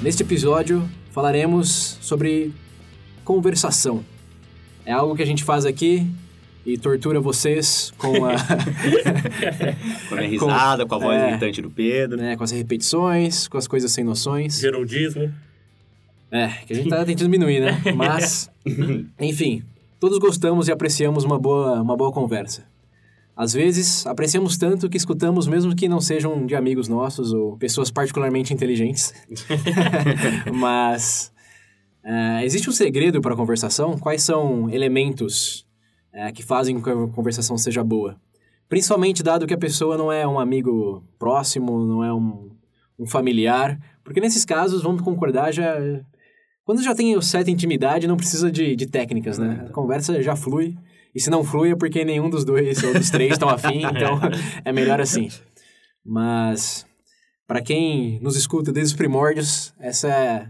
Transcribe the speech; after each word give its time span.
Neste 0.00 0.22
episódio 0.22 0.88
falaremos 1.10 1.98
sobre 2.00 2.52
conversação. 3.24 4.04
É 4.86 4.92
algo 4.92 5.16
que 5.16 5.22
a 5.22 5.26
gente 5.26 5.42
faz 5.42 5.66
aqui 5.66 6.06
e 6.64 6.78
tortura 6.78 7.20
vocês 7.20 7.92
com 7.98 8.24
a. 8.24 8.34
com 10.08 10.14
a 10.14 10.18
minha 10.18 10.28
risada, 10.28 10.84
com, 10.84 10.90
com 10.90 10.94
a 10.94 10.98
voz 10.98 11.20
é, 11.20 11.30
irritante 11.30 11.60
do 11.60 11.68
Pedro. 11.68 12.16
Né, 12.16 12.36
com 12.36 12.44
as 12.44 12.52
repetições, 12.52 13.48
com 13.48 13.58
as 13.58 13.66
coisas 13.66 13.90
sem 13.90 14.04
noções. 14.04 14.60
Geraldismo. 14.60 15.34
É, 16.30 16.46
que 16.64 16.74
a 16.74 16.76
gente 16.76 16.88
tá 16.88 17.04
tentando 17.04 17.24
diminuir, 17.24 17.58
né? 17.58 17.82
Mas, 17.96 18.48
enfim, 19.18 19.64
todos 19.98 20.18
gostamos 20.18 20.68
e 20.68 20.72
apreciamos 20.72 21.24
uma 21.24 21.40
boa, 21.40 21.82
uma 21.82 21.96
boa 21.96 22.12
conversa. 22.12 22.67
Às 23.38 23.52
vezes, 23.52 24.04
apreciamos 24.04 24.58
tanto 24.58 24.90
que 24.90 24.96
escutamos 24.96 25.46
mesmo 25.46 25.72
que 25.76 25.88
não 25.88 26.00
sejam 26.00 26.44
de 26.44 26.56
amigos 26.56 26.88
nossos 26.88 27.32
ou 27.32 27.56
pessoas 27.56 27.88
particularmente 27.88 28.52
inteligentes. 28.52 29.14
Mas 30.52 31.32
uh, 32.04 32.42
existe 32.42 32.68
um 32.68 32.72
segredo 32.72 33.20
para 33.20 33.34
a 33.34 33.36
conversação? 33.36 33.96
Quais 33.96 34.24
são 34.24 34.68
elementos 34.70 35.64
uh, 36.12 36.32
que 36.34 36.42
fazem 36.42 36.74
com 36.74 36.82
que 36.82 36.90
a 36.90 37.14
conversação 37.14 37.56
seja 37.56 37.84
boa? 37.84 38.20
Principalmente 38.68 39.22
dado 39.22 39.46
que 39.46 39.54
a 39.54 39.58
pessoa 39.58 39.96
não 39.96 40.10
é 40.10 40.26
um 40.26 40.40
amigo 40.40 41.04
próximo, 41.16 41.86
não 41.86 42.02
é 42.02 42.12
um, 42.12 42.50
um 42.98 43.06
familiar. 43.06 43.78
Porque 44.02 44.20
nesses 44.20 44.44
casos, 44.44 44.82
vamos 44.82 45.02
concordar, 45.02 45.52
já... 45.52 45.76
Quando 46.64 46.82
já 46.82 46.92
tem 46.92 47.22
certa 47.22 47.52
intimidade, 47.52 48.08
não 48.08 48.16
precisa 48.16 48.50
de, 48.50 48.74
de 48.74 48.86
técnicas, 48.86 49.38
né? 49.38 49.64
A 49.68 49.72
conversa 49.72 50.20
já 50.20 50.34
flui. 50.34 50.76
E 51.14 51.20
se 51.20 51.30
não 51.30 51.44
flui 51.44 51.72
é 51.72 51.76
porque 51.76 52.04
nenhum 52.04 52.28
dos 52.28 52.44
dois 52.44 52.82
ou 52.82 52.92
dos 52.92 53.10
três 53.10 53.32
estão 53.32 53.48
afim, 53.48 53.82
então 53.86 54.20
é 54.64 54.72
melhor 54.72 55.00
assim. 55.00 55.28
Mas, 56.04 56.86
para 57.46 57.60
quem 57.60 58.20
nos 58.20 58.36
escuta 58.36 58.72
desde 58.72 58.94
os 58.94 58.96
primórdios, 58.96 59.74
essa 59.78 60.08
é, 60.08 60.48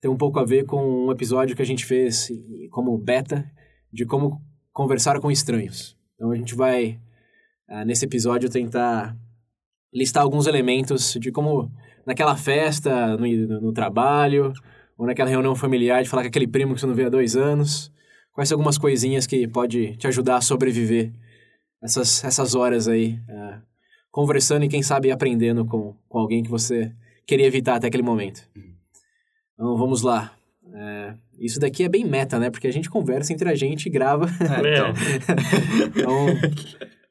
tem 0.00 0.10
um 0.10 0.16
pouco 0.16 0.38
a 0.38 0.44
ver 0.44 0.64
com 0.66 1.06
um 1.06 1.10
episódio 1.10 1.56
que 1.56 1.62
a 1.62 1.66
gente 1.66 1.84
fez 1.84 2.28
como 2.70 2.96
beta 2.98 3.50
de 3.92 4.04
como 4.04 4.42
conversar 4.72 5.20
com 5.20 5.30
estranhos. 5.30 5.96
Então 6.14 6.30
a 6.30 6.36
gente 6.36 6.54
vai, 6.54 7.00
ah, 7.68 7.84
nesse 7.84 8.04
episódio, 8.04 8.50
tentar 8.50 9.16
listar 9.92 10.22
alguns 10.22 10.46
elementos 10.46 11.14
de 11.14 11.30
como 11.30 11.70
naquela 12.04 12.36
festa, 12.36 13.16
no, 13.16 13.26
no 13.60 13.72
trabalho, 13.72 14.52
ou 14.98 15.06
naquela 15.06 15.30
reunião 15.30 15.54
familiar, 15.54 16.02
de 16.02 16.08
falar 16.08 16.22
com 16.22 16.28
aquele 16.28 16.46
primo 16.46 16.74
que 16.74 16.80
você 16.80 16.86
não 16.86 16.94
vê 16.94 17.04
há 17.04 17.08
dois 17.08 17.36
anos, 17.36 17.92
quais 18.34 18.48
são 18.48 18.56
algumas 18.56 18.76
coisinhas 18.76 19.26
que 19.26 19.48
pode 19.48 19.96
te 19.96 20.06
ajudar 20.06 20.36
a 20.36 20.40
sobreviver 20.42 21.12
essas, 21.82 22.22
essas 22.24 22.54
horas 22.54 22.88
aí, 22.88 23.20
uh, 23.28 23.62
conversando 24.10 24.64
e 24.64 24.68
quem 24.68 24.82
sabe 24.82 25.10
aprendendo 25.10 25.64
com, 25.64 25.94
com 26.08 26.18
alguém 26.18 26.42
que 26.42 26.50
você 26.50 26.92
queria 27.26 27.46
evitar 27.46 27.76
até 27.76 27.86
aquele 27.86 28.02
momento. 28.02 28.42
Então 29.54 29.76
vamos 29.76 30.02
lá. 30.02 30.34
Uh, 30.64 31.18
isso 31.38 31.60
daqui 31.60 31.84
é 31.84 31.88
bem 31.88 32.04
meta, 32.04 32.38
né? 32.38 32.50
Porque 32.50 32.66
a 32.66 32.72
gente 32.72 32.90
conversa 32.90 33.32
entre 33.32 33.48
a 33.48 33.54
gente 33.54 33.86
e 33.86 33.90
grava. 33.90 34.26
É, 34.26 34.78
então. 35.86 36.26
então, 36.26 36.26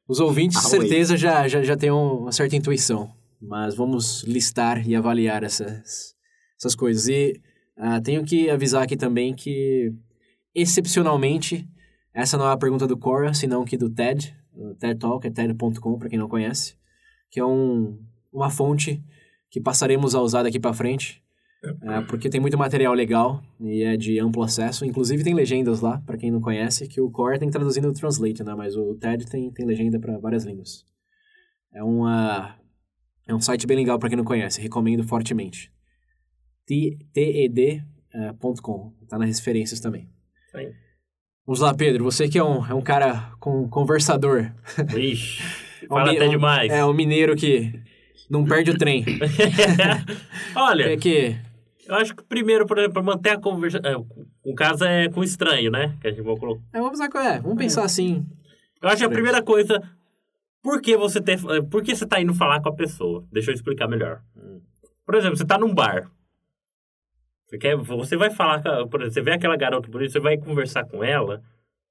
os 0.07 0.19
ouvintes, 0.19 0.59
com 0.59 0.67
certeza, 0.67 1.15
já, 1.15 1.47
já, 1.47 1.63
já 1.63 1.77
têm 1.77 1.91
uma 1.91 2.31
certa 2.31 2.55
intuição. 2.55 3.11
Mas 3.41 3.75
vamos 3.75 4.23
listar 4.23 4.87
e 4.87 4.95
avaliar 4.95 5.43
essas, 5.43 6.15
essas 6.59 6.75
coisas. 6.75 7.07
E 7.07 7.39
uh, 7.77 8.01
tenho 8.01 8.23
que 8.23 8.49
avisar 8.49 8.83
aqui 8.83 8.97
também 8.97 9.33
que 9.33 9.93
excepcionalmente, 10.53 11.67
essa 12.13 12.37
não 12.37 12.47
é 12.47 12.51
a 12.51 12.57
pergunta 12.57 12.87
do 12.87 12.97
Cora, 12.97 13.33
senão 13.33 13.65
que 13.65 13.77
do 13.77 13.89
TED, 13.89 14.35
o 14.53 14.75
TED 14.75 14.99
Talk, 14.99 15.25
é 15.25 15.31
TED.com, 15.31 15.97
para 15.97 16.09
quem 16.09 16.19
não 16.19 16.27
conhece, 16.27 16.75
que 17.29 17.39
é 17.39 17.45
um, 17.45 17.99
uma 18.31 18.49
fonte 18.49 19.03
que 19.49 19.61
passaremos 19.61 20.15
a 20.15 20.21
usar 20.21 20.43
daqui 20.43 20.59
para 20.59 20.73
frente, 20.73 21.23
é, 21.83 22.01
porque 22.01 22.29
tem 22.29 22.41
muito 22.41 22.57
material 22.57 22.93
legal 22.93 23.41
e 23.59 23.83
é 23.83 23.95
de 23.95 24.19
amplo 24.19 24.43
acesso. 24.43 24.83
Inclusive 24.83 25.23
tem 25.23 25.33
legendas 25.33 25.79
lá, 25.79 26.01
para 26.05 26.17
quem 26.17 26.29
não 26.29 26.41
conhece, 26.41 26.87
que 26.87 26.99
o 26.99 27.09
Core 27.09 27.39
tem 27.39 27.49
traduzindo 27.49 27.87
no 27.87 27.93
Translate, 27.93 28.43
né? 28.43 28.53
Mas 28.53 28.75
o 28.75 28.95
TED 28.95 29.25
tem, 29.25 29.49
tem 29.49 29.65
legenda 29.65 29.97
para 29.97 30.17
várias 30.17 30.43
línguas. 30.43 30.83
É, 31.73 31.81
uma, 31.81 32.59
é 33.25 33.33
um 33.33 33.39
site 33.39 33.65
bem 33.65 33.77
legal 33.77 33.97
para 33.97 34.09
quem 34.09 34.17
não 34.17 34.25
conhece, 34.25 34.59
recomendo 34.61 35.03
fortemente. 35.03 35.71
TED.com, 36.65 37.83
tá 39.07 39.17
nas 39.17 39.37
referências 39.37 39.79
também. 39.79 40.09
Sim. 40.55 40.71
Vamos 41.45 41.59
lá, 41.59 41.73
Pedro. 41.73 42.05
Você 42.05 42.29
que 42.29 42.37
é 42.37 42.43
um, 42.43 42.65
é 42.65 42.73
um 42.73 42.81
cara 42.81 43.31
com, 43.39 43.67
conversador. 43.67 44.51
Ixi, 44.95 45.41
fala 45.87 46.11
um, 46.11 46.15
até 46.15 46.27
demais. 46.27 46.71
É, 46.71 46.85
um 46.85 46.93
mineiro 46.93 47.35
que 47.35 47.81
não 48.29 48.45
perde 48.45 48.71
o 48.71 48.77
trem. 48.77 49.03
Olha... 50.55 50.93
É 50.93 50.97
que... 50.97 51.35
Eu 51.85 51.95
acho 51.95 52.15
que 52.15 52.23
primeiro, 52.23 52.65
por 52.65 52.77
exemplo, 52.77 52.93
para 52.93 53.03
manter 53.03 53.31
a 53.31 53.37
conversa... 53.37 53.81
É, 53.83 53.93
o 53.97 54.55
caso 54.55 54.85
é 54.85 55.09
com 55.09 55.21
estranho, 55.21 55.69
né? 55.69 55.97
Que 55.99 56.07
a 56.07 56.11
gente 56.11 56.23
vai 56.23 56.35
colocar. 56.37 56.63
É, 56.71 56.79
vamos, 56.79 56.99
é, 56.99 57.39
vamos 57.41 57.57
pensar 57.57 57.81
é. 57.81 57.85
assim. 57.85 58.25
Eu 58.81 58.87
acho 58.87 58.99
que 58.99 59.05
a 59.05 59.09
primeira 59.09 59.41
coisa... 59.41 59.81
Por 60.61 60.81
que 60.81 60.95
você, 60.95 61.19
ter, 61.19 61.37
por 61.69 61.83
que 61.83 61.93
você 61.93 62.07
tá 62.07 62.21
indo 62.21 62.33
falar 62.33 62.61
com 62.61 62.69
a 62.69 62.73
pessoa? 62.73 63.25
Deixa 63.33 63.51
eu 63.51 63.53
explicar 63.53 63.85
melhor. 63.85 64.21
Hum. 64.37 64.61
Por 65.05 65.15
exemplo, 65.15 65.35
você 65.35 65.45
tá 65.45 65.57
num 65.57 65.73
bar. 65.73 66.09
Você, 67.53 67.57
quer, 67.59 67.75
você 67.77 68.17
vai 68.17 68.31
falar, 68.31 68.63
por 68.87 68.99
exemplo, 69.01 69.13
você 69.13 69.21
vê 69.21 69.31
aquela 69.33 69.55
garota 69.55 69.87
bonita, 69.87 70.11
você 70.11 70.19
vai 70.19 70.37
conversar 70.37 70.85
com 70.85 71.03
ela, 71.03 71.39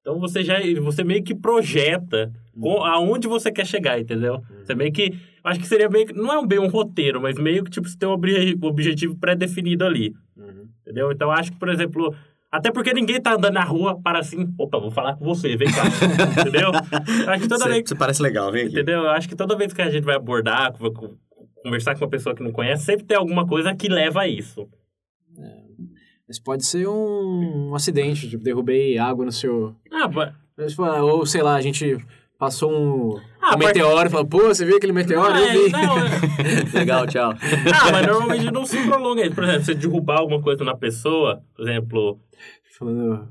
então 0.01 0.19
você 0.19 0.43
já 0.43 0.55
você 0.81 1.05
meio 1.05 1.23
que 1.23 1.33
projeta 1.33 2.33
uhum. 2.53 2.83
aonde 2.83 3.29
você 3.29 3.49
quer 3.49 3.65
chegar, 3.65 3.97
entendeu? 3.97 4.35
Uhum. 4.35 4.65
Você 4.65 4.75
meio 4.75 4.91
que. 4.91 5.17
Acho 5.41 5.61
que 5.61 5.67
seria 5.67 5.87
meio 5.87 6.07
que. 6.07 6.13
Não 6.13 6.33
é 6.33 6.37
um, 6.37 6.45
bem 6.45 6.59
um 6.59 6.67
roteiro, 6.67 7.21
mas 7.21 7.37
meio 7.37 7.63
que 7.63 7.71
tipo, 7.71 7.87
você 7.87 7.97
tem 7.97 8.09
um 8.09 8.67
objetivo 8.67 9.15
pré-definido 9.15 9.85
ali. 9.85 10.13
Uhum. 10.35 10.67
Entendeu? 10.81 11.13
Então 11.13 11.31
acho 11.31 11.53
que, 11.53 11.57
por 11.57 11.69
exemplo. 11.69 12.13
Até 12.51 12.69
porque 12.69 12.93
ninguém 12.93 13.19
tá 13.19 13.33
andando 13.33 13.53
na 13.53 13.63
rua 13.63 13.99
para 13.99 14.19
assim, 14.19 14.53
opa, 14.59 14.77
vou 14.77 14.91
falar 14.91 15.15
com 15.15 15.23
você, 15.23 15.55
vem 15.55 15.69
cá. 15.71 15.83
entendeu? 16.41 16.71
Acho 17.27 17.41
que 17.41 17.47
toda 17.47 17.63
você, 17.63 17.69
vez. 17.69 17.83
Você 17.87 17.95
parece 17.95 18.21
legal, 18.21 18.51
vem 18.51 18.65
aqui. 18.65 18.73
Entendeu? 18.73 19.09
Acho 19.09 19.29
que 19.29 19.35
toda 19.35 19.55
vez 19.55 19.71
que 19.73 19.81
a 19.81 19.89
gente 19.89 20.03
vai 20.03 20.15
abordar, 20.15 20.73
conversar 21.63 21.95
com 21.95 22.03
uma 22.03 22.11
pessoa 22.11 22.35
que 22.35 22.43
não 22.43 22.51
conhece, 22.51 22.83
sempre 22.83 23.05
tem 23.05 23.17
alguma 23.17 23.47
coisa 23.47 23.73
que 23.73 23.87
leva 23.87 24.21
a 24.21 24.27
isso. 24.27 24.67
É. 25.37 25.63
Mas 26.27 26.39
pode 26.39 26.65
ser 26.65 26.87
um, 26.87 27.69
um 27.69 27.75
acidente, 27.75 28.29
tipo, 28.29 28.43
derrubei 28.43 28.97
água 28.97 29.25
no 29.25 29.31
seu. 29.31 29.75
Ah, 29.91 30.07
mas... 30.07 30.77
Ou 30.77 31.25
sei 31.25 31.41
lá, 31.41 31.55
a 31.55 31.61
gente 31.61 31.97
passou 32.37 32.71
um, 32.71 33.19
ah, 33.41 33.55
um 33.55 33.57
meteoro 33.57 34.07
e 34.07 34.11
falou, 34.11 34.25
pô, 34.25 34.39
você 34.47 34.65
viu 34.65 34.77
aquele 34.77 34.93
meteoro? 34.93 35.33
Ah, 35.33 35.41
eu 35.41 35.63
vi. 35.65 35.71
Não, 35.71 35.97
é... 35.97 36.09
Legal, 36.79 37.07
tchau. 37.07 37.31
Ah, 37.31 37.91
mas 37.91 38.05
normalmente 38.05 38.51
não 38.51 38.65
se 38.65 38.77
prolonga 38.85 39.21
isso. 39.25 39.35
Por 39.35 39.43
exemplo, 39.43 39.63
você 39.63 39.75
derrubar 39.75 40.19
alguma 40.19 40.41
coisa 40.41 40.63
na 40.63 40.75
pessoa, 40.75 41.41
por 41.55 41.67
exemplo. 41.67 42.19
Falando 42.77 43.27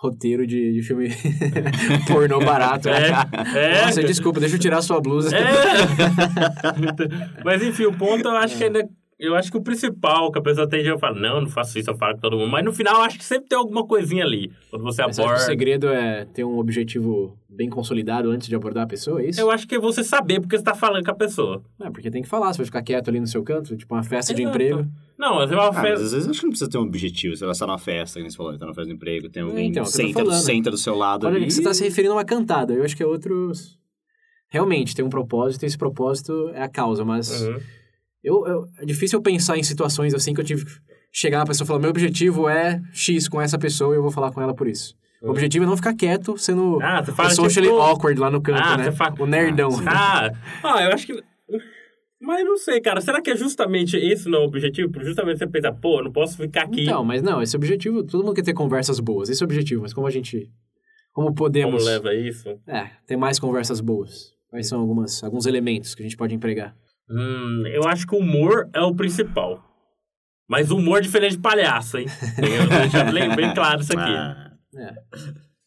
roteiro 0.00 0.46
de, 0.46 0.72
de 0.72 0.82
filme 0.82 1.10
pornô 2.08 2.40
barato. 2.40 2.88
Né? 2.88 3.08
É, 3.54 3.78
é. 3.78 3.84
Nossa, 3.84 4.02
desculpa, 4.02 4.40
deixa 4.40 4.56
eu 4.56 4.60
tirar 4.60 4.80
sua 4.80 5.00
blusa. 5.00 5.36
É. 5.36 5.42
Mas 7.44 7.62
enfim, 7.62 7.84
o 7.84 7.92
ponto 7.92 8.26
eu 8.26 8.36
acho 8.36 8.56
que 8.56 8.64
ainda 8.64 8.88
eu 9.20 9.34
acho 9.34 9.50
que 9.50 9.58
o 9.58 9.62
principal 9.62 10.32
que 10.32 10.38
a 10.38 10.42
pessoa 10.42 10.66
tende 10.66 10.88
a 10.88 10.98
falar, 10.98 11.20
não, 11.20 11.42
não 11.42 11.48
faço 11.48 11.78
isso, 11.78 11.90
eu 11.90 11.94
falo 11.94 12.14
com 12.14 12.20
todo 12.20 12.38
mundo. 12.38 12.50
Mas 12.50 12.64
no 12.64 12.72
final, 12.72 12.96
eu 12.96 13.02
acho 13.02 13.18
que 13.18 13.24
sempre 13.24 13.48
tem 13.48 13.58
alguma 13.58 13.86
coisinha 13.86 14.24
ali. 14.24 14.50
Quando 14.70 14.82
você 14.82 15.02
Mas 15.02 15.18
aborda. 15.18 15.42
o 15.42 15.44
segredo 15.44 15.88
é 15.88 16.24
ter 16.24 16.42
um 16.42 16.58
objetivo 16.58 17.36
bem 17.46 17.68
consolidado 17.68 18.30
antes 18.30 18.48
de 18.48 18.54
abordar 18.56 18.84
a 18.84 18.86
pessoa, 18.86 19.20
é 19.20 19.28
isso? 19.28 19.38
Eu 19.38 19.50
acho 19.50 19.68
que 19.68 19.74
é 19.74 19.78
você 19.78 20.02
saber 20.02 20.40
porque 20.40 20.56
você 20.56 20.62
está 20.62 20.74
falando 20.74 21.04
com 21.04 21.10
a 21.10 21.14
pessoa. 21.14 21.62
É, 21.82 21.90
porque 21.90 22.10
tem 22.10 22.22
que 22.22 22.28
falar, 22.28 22.52
você 22.52 22.58
vai 22.58 22.66
ficar 22.66 22.82
quieto 22.82 23.08
ali 23.08 23.20
no 23.20 23.26
seu 23.26 23.42
canto, 23.42 23.76
tipo 23.76 23.94
uma 23.94 24.02
festa 24.02 24.32
Exato. 24.32 24.36
de 24.36 24.42
emprego. 24.42 24.88
Não, 25.18 25.34
mas 25.34 25.52
é 25.52 25.54
uma 25.54 25.72
festa. 25.72 25.88
Ah, 25.88 25.92
às 25.92 26.12
vezes 26.12 26.28
acho 26.28 26.40
que 26.40 26.46
não 26.46 26.50
precisa 26.50 26.70
ter 26.70 26.78
um 26.78 26.82
objetivo. 26.82 27.36
Você 27.36 27.44
vai 27.44 27.52
estar 27.52 27.66
numa 27.66 27.78
festa, 27.78 28.22
que 28.22 28.30
você 28.30 28.36
falou, 28.36 28.54
está 28.54 28.64
numa 28.64 28.74
festa 28.74 28.88
de 28.88 28.94
emprego, 28.94 29.28
tem 29.28 29.42
alguém 29.42 29.68
então, 29.68 29.84
senta, 29.84 30.24
do, 30.24 30.32
senta 30.32 30.70
do 30.70 30.78
seu 30.78 30.94
lado. 30.94 31.26
Olha, 31.26 31.36
ali. 31.36 31.50
você 31.50 31.60
está 31.60 31.74
se 31.74 31.84
referindo 31.84 32.14
a 32.14 32.16
uma 32.16 32.24
cantada. 32.24 32.72
Eu 32.72 32.84
acho 32.84 32.96
que 32.96 33.02
é 33.02 33.06
outros. 33.06 33.78
Realmente, 34.48 34.96
tem 34.96 35.04
um 35.04 35.10
propósito, 35.10 35.62
e 35.62 35.66
esse 35.66 35.76
propósito 35.76 36.50
é 36.54 36.62
a 36.62 36.68
causa, 36.68 37.04
mas. 37.04 37.42
Uhum 37.42 37.79
eu, 38.22 38.46
eu, 38.46 38.66
é 38.78 38.84
difícil 38.84 39.18
eu 39.18 39.22
pensar 39.22 39.56
em 39.56 39.62
situações 39.62 40.14
assim 40.14 40.34
que 40.34 40.40
eu 40.40 40.44
tive 40.44 40.64
que 40.64 40.72
chegar 41.12 41.38
na 41.38 41.46
pessoa 41.46 41.64
e 41.64 41.68
falar: 41.68 41.80
meu 41.80 41.90
objetivo 41.90 42.48
é 42.48 42.80
X 42.92 43.28
com 43.28 43.40
essa 43.40 43.58
pessoa 43.58 43.94
e 43.94 43.98
eu 43.98 44.02
vou 44.02 44.10
falar 44.10 44.30
com 44.32 44.40
ela 44.40 44.54
por 44.54 44.68
isso. 44.68 44.94
O 45.20 45.26
uhum. 45.26 45.32
objetivo 45.32 45.64
é 45.64 45.68
não 45.68 45.76
ficar 45.76 45.94
quieto 45.94 46.38
sendo 46.38 46.78
ah, 46.82 47.04
fala, 47.04 47.30
socially 47.30 47.68
tipo... 47.68 47.80
awkward 47.80 48.18
lá 48.18 48.30
no 48.30 48.40
canto, 48.40 48.62
ah, 48.62 48.76
né? 48.76 48.90
Fala... 48.90 49.14
O 49.18 49.26
nerdão. 49.26 49.68
Ah, 49.86 50.30
ah, 50.62 50.82
eu 50.82 50.92
acho 50.92 51.06
que. 51.06 51.22
Mas 52.20 52.44
não 52.44 52.56
sei, 52.56 52.80
cara. 52.80 53.00
Será 53.00 53.20
que 53.20 53.30
é 53.30 53.36
justamente 53.36 53.96
esse 53.96 54.28
não 54.28 54.40
o 54.40 54.44
objetivo? 54.44 54.92
Justamente 55.02 55.38
você 55.38 55.46
pensar, 55.46 55.72
pô, 55.72 56.02
não 56.02 56.12
posso 56.12 56.36
ficar 56.36 56.62
aqui. 56.62 56.82
Então, 56.84 57.02
mas 57.02 57.22
não, 57.22 57.40
esse 57.40 57.56
objetivo, 57.56 58.02
todo 58.02 58.22
mundo 58.22 58.34
quer 58.34 58.42
ter 58.42 58.52
conversas 58.52 59.00
boas. 59.00 59.30
Esse 59.30 59.42
é 59.42 59.44
o 59.44 59.48
objetivo, 59.48 59.82
mas 59.82 59.94
como 59.94 60.06
a 60.06 60.10
gente. 60.10 60.50
Como 61.12 61.34
podemos. 61.34 61.82
Como 61.82 61.90
leva 61.90 62.14
isso? 62.14 62.48
É, 62.66 62.90
ter 63.06 63.16
mais 63.16 63.38
conversas 63.38 63.80
boas. 63.80 64.32
Quais 64.48 64.66
são 64.66 64.80
algumas, 64.80 65.22
alguns 65.22 65.46
elementos 65.46 65.94
que 65.94 66.02
a 66.02 66.04
gente 66.04 66.16
pode 66.16 66.34
empregar? 66.34 66.74
Hum, 67.10 67.64
eu 67.66 67.88
acho 67.88 68.06
que 68.06 68.14
o 68.14 68.18
humor 68.18 68.68
é 68.72 68.80
o 68.80 68.94
principal. 68.94 69.64
Mas 70.48 70.70
humor 70.70 71.00
diferente 71.00 71.32
de 71.32 71.42
palhaço, 71.42 71.98
hein? 71.98 72.06
Eu 72.38 72.68
deixar 72.68 73.12
bem, 73.12 73.34
bem 73.34 73.54
claro 73.54 73.80
isso 73.80 73.92
aqui. 73.92 74.10
Ah. 74.10 74.52
É. 74.76 74.94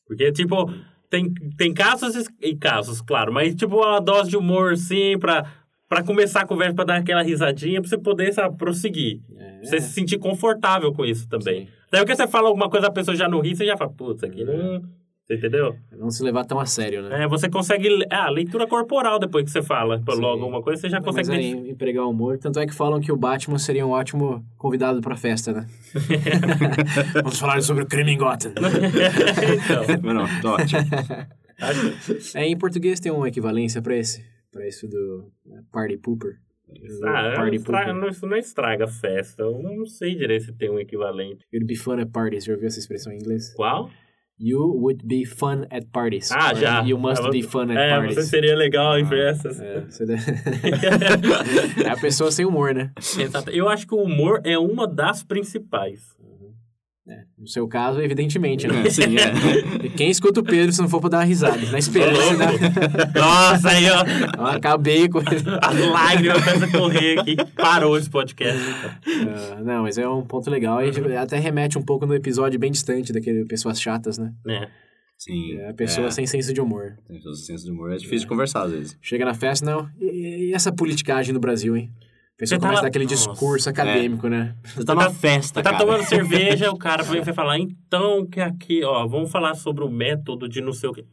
Porque, 0.05 0.31
tipo, 0.31 0.71
tem, 1.09 1.33
tem 1.57 1.73
casos 1.73 2.27
e 2.41 2.55
casos, 2.55 3.01
claro. 3.01 3.31
Mas, 3.31 3.55
tipo, 3.55 3.77
uma 3.77 3.99
dose 3.99 4.29
de 4.29 4.37
humor, 4.37 4.77
sim, 4.77 5.17
pra, 5.19 5.45
pra 5.87 6.03
começar 6.03 6.41
a 6.41 6.45
conversa, 6.45 6.75
pra 6.75 6.85
dar 6.85 6.97
aquela 6.97 7.21
risadinha, 7.21 7.81
pra 7.81 7.89
você 7.89 7.97
poder, 7.97 8.33
sabe, 8.33 8.57
prosseguir. 8.57 9.21
É. 9.37 9.59
Pra 9.59 9.69
você 9.69 9.79
se 9.81 9.93
sentir 9.93 10.17
confortável 10.17 10.93
com 10.93 11.05
isso 11.05 11.27
também. 11.27 11.65
Sim. 11.65 11.71
Daí, 11.91 12.01
porque 12.01 12.15
você 12.15 12.27
fala 12.27 12.47
alguma 12.47 12.69
coisa, 12.69 12.87
a 12.87 12.91
pessoa 12.91 13.15
já 13.15 13.27
não 13.27 13.39
ri, 13.39 13.55
você 13.55 13.65
já 13.65 13.77
fala, 13.77 13.91
putz, 13.91 14.23
aqui 14.23 14.43
não 14.43 14.81
você 15.25 15.35
entendeu? 15.35 15.75
Não 15.97 16.09
se 16.09 16.21
levar 16.21 16.43
tão 16.43 16.59
a 16.59 16.65
sério, 16.65 17.01
né? 17.01 17.23
É, 17.23 17.27
você 17.27 17.49
consegue. 17.49 17.87
Ah, 18.09 18.29
leitura 18.29 18.67
corporal 18.67 19.17
depois 19.17 19.45
que 19.45 19.51
você 19.51 19.61
fala. 19.61 19.97
Sim. 19.97 20.19
Logo 20.19 20.43
alguma 20.43 20.61
coisa, 20.61 20.81
você 20.81 20.89
já 20.89 20.99
consegue. 20.99 21.29
Mas 21.29 21.37
aí, 21.37 21.51
empregar 21.69 22.05
humor. 22.05 22.37
Tanto 22.37 22.59
é 22.59 22.65
que 22.65 22.73
falam 22.73 22.99
que 22.99 23.09
o 23.09 23.15
Batman 23.15 23.57
seria 23.57 23.85
um 23.85 23.91
ótimo 23.91 24.45
convidado 24.57 24.99
pra 24.99 25.15
festa, 25.15 25.53
né? 25.53 25.67
Vamos 27.15 27.39
falar 27.39 27.61
sobre 27.61 27.83
o 27.83 27.85
crime 27.85 28.11
em 28.11 28.17
Gotham. 28.17 28.51
então. 28.59 30.13
não, 30.13 30.27
não, 30.43 30.51
ótimo. 30.53 30.81
É, 32.35 32.45
em 32.45 32.57
português 32.57 32.99
tem 32.99 33.11
uma 33.11 33.27
equivalência 33.27 33.81
pra 33.81 33.95
esse. 33.95 34.25
Pra 34.51 34.67
isso 34.67 34.85
do 34.87 35.31
né, 35.45 35.63
Party 35.71 35.97
Pooper. 35.97 36.37
Ah, 37.05 37.33
party 37.35 37.57
estraga, 37.57 37.93
não, 37.93 38.09
isso 38.09 38.25
não 38.25 38.35
estraga 38.35 38.87
festa. 38.87 39.43
Eu 39.43 39.61
não 39.61 39.85
sei 39.85 40.15
direito 40.15 40.45
se 40.45 40.53
tem 40.53 40.69
um 40.69 40.79
equivalente. 40.79 41.45
You'd 41.53 41.65
be 41.65 41.75
fun 41.75 41.99
at 41.99 42.09
parties. 42.11 42.43
Já 42.43 42.53
ouviu 42.53 42.67
essa 42.67 42.79
expressão 42.79 43.13
em 43.13 43.17
inglês? 43.17 43.53
Qual? 43.53 43.89
You 44.39 44.73
would 44.81 45.07
be 45.07 45.25
fun 45.25 45.67
at 45.69 45.91
parties. 45.91 46.31
Ah, 46.31 46.53
já. 46.53 46.83
You 46.83 46.97
must 46.97 47.29
be 47.29 47.43
fun 47.43 47.71
at 47.71 47.77
é, 47.77 47.95
parties. 47.95 48.15
Você 48.15 48.23
seria 48.23 48.55
legal 48.55 48.97
em 48.97 49.03
ah, 49.03 49.07
festas. 49.07 49.59
É, 49.59 49.85
é 51.85 51.89
a 51.89 51.97
pessoa 51.97 52.31
sem 52.31 52.45
humor, 52.45 52.73
né? 52.73 52.91
Exato. 52.97 53.51
Eu 53.51 53.69
acho 53.69 53.87
que 53.87 53.93
o 53.93 54.01
humor 54.01 54.41
é 54.43 54.57
uma 54.57 54.87
das 54.87 55.23
principais. 55.23 56.13
É, 57.05 57.23
no 57.37 57.45
seu 57.45 57.67
caso, 57.67 57.99
evidentemente, 57.99 58.65
né? 58.65 58.87
Sim, 58.89 59.17
é. 59.17 59.89
Quem 59.89 60.09
escuta 60.09 60.39
o 60.39 60.43
Pedro 60.43 60.71
se 60.71 60.81
não 60.81 60.87
for 60.87 61.01
pra 61.01 61.09
dar 61.09 61.17
uma 61.17 61.25
risada? 61.25 61.59
Na 61.69 61.77
esperança. 61.77 62.37
Né? 62.37 62.45
Nossa, 63.13 63.69
aí, 63.69 63.85
ó. 63.89 64.39
Eu 64.39 64.45
acabei 64.47 65.09
com. 65.09 65.19
As 65.19 65.89
lágrimas 65.91 66.41
começam 66.41 66.69
a 66.69 66.71
correr 66.71 67.19
aqui. 67.19 67.35
Parou 67.57 67.97
esse 67.97 68.09
podcast. 68.09 68.57
Uh, 68.57 69.63
não, 69.65 69.83
mas 69.83 69.97
é 69.97 70.07
um 70.07 70.25
ponto 70.25 70.49
legal. 70.49 70.79
E 70.81 71.17
até 71.17 71.37
remete 71.37 71.77
um 71.77 71.83
pouco 71.83 72.05
no 72.05 72.15
episódio 72.15 72.57
bem 72.57 72.71
distante 72.71 73.11
daquele 73.11 73.43
Pessoas 73.45 73.81
Chatas, 73.81 74.17
né? 74.17 74.33
É. 74.47 74.69
Sim. 75.17 75.57
É 75.57 75.69
a 75.69 75.73
pessoa 75.73 76.07
é. 76.07 76.11
sem 76.11 76.25
senso 76.25 76.53
de 76.53 76.61
humor. 76.61 76.97
Sem 77.05 77.21
senso 77.35 77.65
de 77.65 77.71
humor 77.71 77.91
é 77.91 77.97
difícil 77.97 78.19
de 78.19 78.27
conversar 78.27 78.63
às 78.63 78.71
vezes. 78.71 78.97
Chega 79.01 79.25
na 79.25 79.33
festa, 79.33 79.65
não. 79.65 79.89
E, 79.99 80.49
e 80.49 80.53
essa 80.53 80.71
politicagem 80.71 81.33
no 81.33 81.39
Brasil, 81.39 81.75
hein? 81.75 81.91
Pessoa 82.43 82.59
começa 82.59 82.75
tá 82.75 82.81
dar 82.81 82.87
aquele 82.89 83.05
Nossa, 83.05 83.15
discurso 83.15 83.69
acadêmico, 83.69 84.27
é. 84.27 84.29
né? 84.29 84.55
Você 84.63 84.83
tá 84.83 84.93
numa 84.93 85.09
festa, 85.09 85.61
Você 85.61 85.63
tá 85.63 85.77
tomando 85.77 86.03
cerveja, 86.03 86.71
o 86.71 86.77
cara 86.77 87.01
vai 87.03 87.23
falar, 87.33 87.57
então, 87.57 88.25
que 88.25 88.41
aqui, 88.41 88.83
ó, 88.83 89.07
vamos 89.07 89.31
falar 89.31 89.55
sobre 89.55 89.83
o 89.83 89.89
método 89.89 90.49
de 90.49 90.59
não 90.61 90.73
sei 90.73 90.89
o 90.89 90.93
quê. 90.93 91.05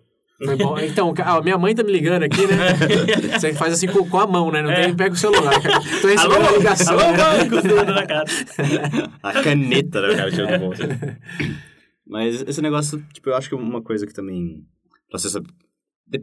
Foi 0.44 0.56
bom. 0.56 0.78
Então, 0.78 1.12
a 1.24 1.42
minha 1.42 1.58
mãe 1.58 1.74
tá 1.74 1.84
me 1.84 1.92
ligando 1.92 2.22
aqui, 2.22 2.46
né? 2.46 2.74
Você 3.38 3.52
faz 3.52 3.74
assim 3.74 3.86
com, 3.86 4.08
com 4.08 4.18
a 4.18 4.26
mão, 4.26 4.50
né? 4.50 4.62
Não 4.62 4.70
é. 4.70 4.86
tem, 4.86 4.96
pega 4.96 5.14
o 5.14 5.18
celular. 5.18 5.52
Tô 6.00 6.08
recebendo 6.08 6.34
alô, 6.34 6.48
a 6.48 6.58
ligação. 6.58 6.98
Alô, 6.98 7.12
né? 7.12 7.44
banco, 7.44 7.92
na 7.92 8.06
cara. 8.06 8.24
A 9.22 9.42
caneta, 9.42 10.00
né, 10.00 10.16
cara, 10.16 10.30
tirando 10.30 10.60
bolso. 10.60 10.82
Mas 12.06 12.42
esse 12.42 12.62
negócio, 12.62 13.04
tipo, 13.12 13.28
eu 13.28 13.36
acho 13.36 13.48
que 13.48 13.54
uma 13.54 13.82
coisa 13.82 14.06
que 14.06 14.14
também... 14.14 14.64
Você, 15.12 15.28
sabe, 15.28 15.46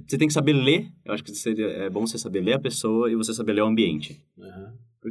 você 0.08 0.18
tem 0.18 0.28
que 0.28 0.34
saber 0.34 0.54
ler. 0.54 0.88
Eu 1.06 1.14
acho 1.14 1.24
que 1.24 1.34
seria, 1.34 1.68
é 1.68 1.90
bom 1.90 2.06
você 2.06 2.18
saber 2.18 2.42
ler 2.42 2.54
a 2.54 2.60
pessoa 2.60 3.12
e 3.12 3.16
você 3.16 3.34
saber 3.34 3.54
ler 3.54 3.62
o 3.62 3.68
ambiente. 3.68 4.22
Uhum. 4.38 4.57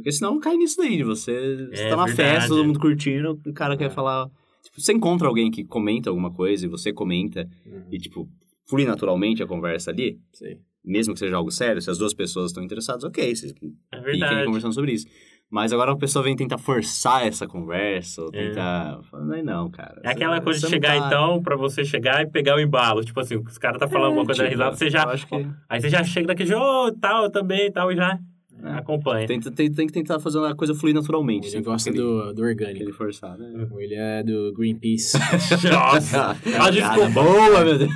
Porque 0.07 0.15
senão 0.19 0.39
cai 0.39 0.55
nisso 0.55 0.77
daí, 0.77 1.03
você, 1.03 1.67
você 1.69 1.83
é, 1.83 1.89
tá 1.89 1.97
na 1.97 2.05
verdade. 2.05 2.29
festa, 2.29 2.47
todo 2.47 2.63
mundo 2.63 2.79
curtindo, 2.79 3.37
o 3.45 3.53
cara 3.53 3.73
é. 3.73 3.77
quer 3.77 3.89
falar... 3.89 4.29
Tipo, 4.63 4.79
você 4.79 4.93
encontra 4.93 5.27
alguém 5.27 5.51
que 5.51 5.65
comenta 5.65 6.09
alguma 6.09 6.31
coisa 6.31 6.65
e 6.65 6.69
você 6.69 6.93
comenta 6.93 7.45
uhum. 7.65 7.87
e, 7.91 7.97
tipo, 7.97 8.25
flui 8.69 8.85
naturalmente 8.85 9.43
a 9.43 9.45
conversa 9.45 9.91
ali. 9.91 10.17
Sim. 10.31 10.59
Mesmo 10.81 11.13
que 11.13 11.19
seja 11.19 11.35
algo 11.35 11.51
sério, 11.51 11.81
se 11.81 11.89
as 11.89 11.97
duas 11.97 12.13
pessoas 12.13 12.51
estão 12.51 12.63
interessadas, 12.63 13.03
ok, 13.03 13.35
vocês 13.35 13.53
é 13.91 14.01
fiquem 14.01 14.45
conversando 14.45 14.73
sobre 14.73 14.93
isso. 14.93 15.07
Mas 15.49 15.73
agora 15.73 15.91
a 15.91 15.97
pessoa 15.97 16.23
vem 16.23 16.37
tentar 16.37 16.57
forçar 16.57 17.27
essa 17.27 17.45
conversa, 17.45 18.21
ou 18.21 18.29
é. 18.33 18.47
tentar. 18.47 19.01
É. 19.35 19.43
Não, 19.43 19.69
cara. 19.69 19.99
É 20.05 20.09
aquela 20.11 20.39
coisa 20.39 20.61
de 20.61 20.67
chegar, 20.69 20.97
tá... 21.01 21.07
então, 21.07 21.41
pra 21.41 21.57
você 21.57 21.83
chegar 21.83 22.23
e 22.23 22.27
pegar 22.27 22.55
o 22.55 22.61
embalo. 22.61 23.03
Tipo 23.03 23.19
assim, 23.19 23.35
os 23.35 23.57
caras 23.57 23.77
tá 23.77 23.89
falando 23.89 24.13
é, 24.13 24.15
uma 24.19 24.25
coisa 24.25 24.43
tipo, 24.43 24.53
risada, 24.53 24.73
você 24.77 24.89
já. 24.89 25.05
Que... 25.17 25.47
Aí 25.67 25.81
você 25.81 25.89
já 25.89 26.01
chega 26.01 26.27
daquele, 26.27 26.55
ô, 26.55 26.85
oh, 26.85 26.91
tal, 26.93 27.29
também, 27.29 27.69
tal, 27.69 27.91
e 27.91 27.95
já. 27.97 28.17
É. 28.63 28.71
Acompanha. 28.71 29.27
Tem, 29.27 29.39
tem, 29.39 29.71
tem, 29.71 29.87
que 29.87 29.93
tentar 29.93 30.19
fazer 30.19 30.39
uma 30.39 30.55
coisa 30.55 30.73
fluir 30.73 30.93
naturalmente. 30.93 31.47
Ele 31.47 31.61
gosta 31.61 31.91
do, 31.91 32.33
do 32.33 32.41
orgânico. 32.41 32.83
Ele 32.83 32.91
forçar, 32.91 33.37
né? 33.37 33.67
Ele 33.77 33.95
é 33.95 34.23
do 34.23 34.53
Greenpeace. 34.53 35.17
Nossa! 35.71 36.35
ah, 36.59 36.69
desculpa. 36.69 37.09
Boa, 37.09 37.63
meu 37.63 37.77
Deus. 37.77 37.91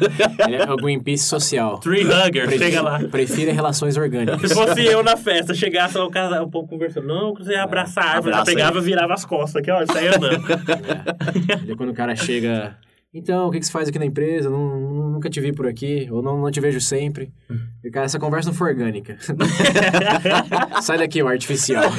Ele 0.47 0.55
é 0.55 0.71
o 0.71 0.75
Greenpeace 0.75 1.23
social. 1.23 1.79
Tree 1.79 2.03
Hugger, 2.03 2.45
Prefira, 2.45 2.65
chega 2.65 2.81
lá. 2.81 2.99
Prefira 2.99 3.51
relações 3.51 3.97
orgânicas. 3.97 4.49
Se 4.49 4.55
fosse 4.55 4.85
eu 4.85 5.03
na 5.03 5.17
festa, 5.17 5.53
chegasse 5.53 5.97
lá 5.97 6.05
o 6.05 6.11
cara 6.11 6.43
um 6.43 6.49
pouco 6.49 6.69
conversando, 6.69 7.07
não, 7.07 7.33
você 7.33 7.53
ia 7.53 7.63
abraçar 7.63 8.05
a 8.05 8.09
árvore, 8.15 8.35
já 8.35 8.43
pegava 8.43 8.77
e 8.77 8.81
virava 8.81 9.13
as 9.13 9.25
costas 9.25 9.61
aqui, 9.61 9.71
ó, 9.71 9.85
saia 9.85 10.15
andando. 10.15 10.41
É. 11.71 11.75
quando 11.75 11.89
o 11.89 11.93
cara 11.93 12.15
chega 12.15 12.75
então, 13.13 13.47
o 13.47 13.51
que, 13.51 13.59
que 13.59 13.65
você 13.65 13.71
faz 13.71 13.89
aqui 13.89 13.99
na 13.99 14.05
empresa? 14.05 14.49
Não, 14.49 15.11
nunca 15.11 15.29
te 15.29 15.41
vi 15.41 15.51
por 15.51 15.67
aqui, 15.67 16.07
ou 16.09 16.21
não, 16.21 16.39
não 16.39 16.49
te 16.49 16.61
vejo 16.61 16.79
sempre. 16.79 17.33
E, 17.83 17.91
cara, 17.91 18.05
essa 18.05 18.17
conversa 18.17 18.49
não 18.49 18.55
foi 18.55 18.69
orgânica. 18.69 19.17
sai 20.81 20.97
daqui, 20.97 21.21
o 21.21 21.27
artificial. 21.27 21.91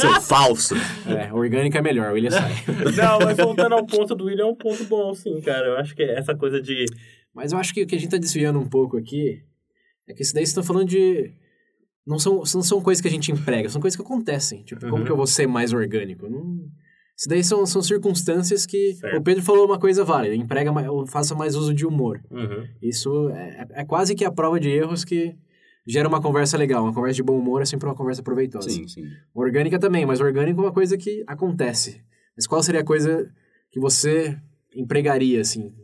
Seu 0.00 0.18
falso. 0.22 0.74
É, 1.06 1.30
orgânica 1.30 1.78
é 1.78 1.82
melhor, 1.82 2.10
o 2.10 2.14
William 2.14 2.30
sai. 2.30 2.52
não, 2.96 3.18
mas 3.18 3.36
voltando 3.36 3.74
ao 3.74 3.84
ponto 3.84 4.14
do 4.14 4.24
William, 4.24 4.44
é 4.44 4.46
um 4.46 4.54
ponto 4.54 4.82
bom, 4.84 5.12
sim, 5.12 5.42
cara. 5.42 5.66
Eu 5.66 5.76
acho 5.76 5.94
que 5.94 6.02
é 6.02 6.18
essa 6.18 6.34
coisa 6.34 6.60
de... 6.60 6.86
Mas 7.34 7.52
eu 7.52 7.58
acho 7.58 7.74
que 7.74 7.82
o 7.82 7.86
que 7.86 7.94
a 7.94 7.98
gente 7.98 8.10
tá 8.10 8.16
desviando 8.16 8.58
um 8.58 8.68
pouco 8.68 8.96
aqui 8.96 9.42
é 10.08 10.14
que 10.14 10.22
isso 10.22 10.32
daí 10.32 10.40
vocês 10.40 10.50
estão 10.50 10.64
falando 10.64 10.88
de... 10.88 11.32
Não 12.06 12.18
são, 12.18 12.36
não 12.36 12.62
são 12.62 12.80
coisas 12.80 13.02
que 13.02 13.08
a 13.08 13.10
gente 13.10 13.30
emprega, 13.30 13.68
são 13.68 13.80
coisas 13.80 13.94
que 13.94 14.02
acontecem. 14.02 14.62
Tipo, 14.64 14.86
uhum. 14.86 14.90
como 14.90 15.04
que 15.04 15.12
eu 15.12 15.16
vou 15.16 15.26
ser 15.26 15.46
mais 15.46 15.74
orgânico? 15.74 16.30
Não... 16.30 16.66
Isso 17.20 17.28
daí 17.28 17.44
são, 17.44 17.66
são 17.66 17.82
circunstâncias 17.82 18.64
que 18.64 18.94
certo. 18.94 19.18
o 19.18 19.22
Pedro 19.22 19.42
falou 19.42 19.66
uma 19.66 19.78
coisa 19.78 20.02
válida, 20.02 20.34
emprega 20.34 20.72
mais, 20.72 20.88
faça 21.10 21.34
mais 21.34 21.54
uso 21.54 21.74
de 21.74 21.84
humor. 21.84 22.18
Uhum. 22.30 22.66
Isso 22.80 23.28
é, 23.28 23.66
é, 23.72 23.84
quase 23.84 24.14
que 24.14 24.24
a 24.24 24.32
prova 24.32 24.58
de 24.58 24.70
erros 24.70 25.04
que 25.04 25.36
gera 25.86 26.08
uma 26.08 26.22
conversa 26.22 26.56
legal. 26.56 26.82
Uma 26.82 26.94
conversa 26.94 27.16
de 27.16 27.22
bom 27.22 27.38
humor 27.38 27.60
é 27.60 27.66
sempre 27.66 27.86
uma 27.86 27.94
conversa 27.94 28.22
proveitosa. 28.22 28.70
Sim, 28.70 28.88
sim. 28.88 29.04
Orgânica 29.34 29.78
também, 29.78 30.06
mas 30.06 30.18
orgânico 30.18 30.62
é 30.62 30.64
uma 30.64 30.72
coisa 30.72 30.96
que 30.96 31.22
acontece. 31.26 32.02
Mas 32.34 32.46
qual 32.46 32.62
seria 32.62 32.80
a 32.80 32.84
coisa 32.84 33.30
que 33.70 33.78
você 33.78 34.40
empregaria, 34.74 35.42
assim? 35.42 35.74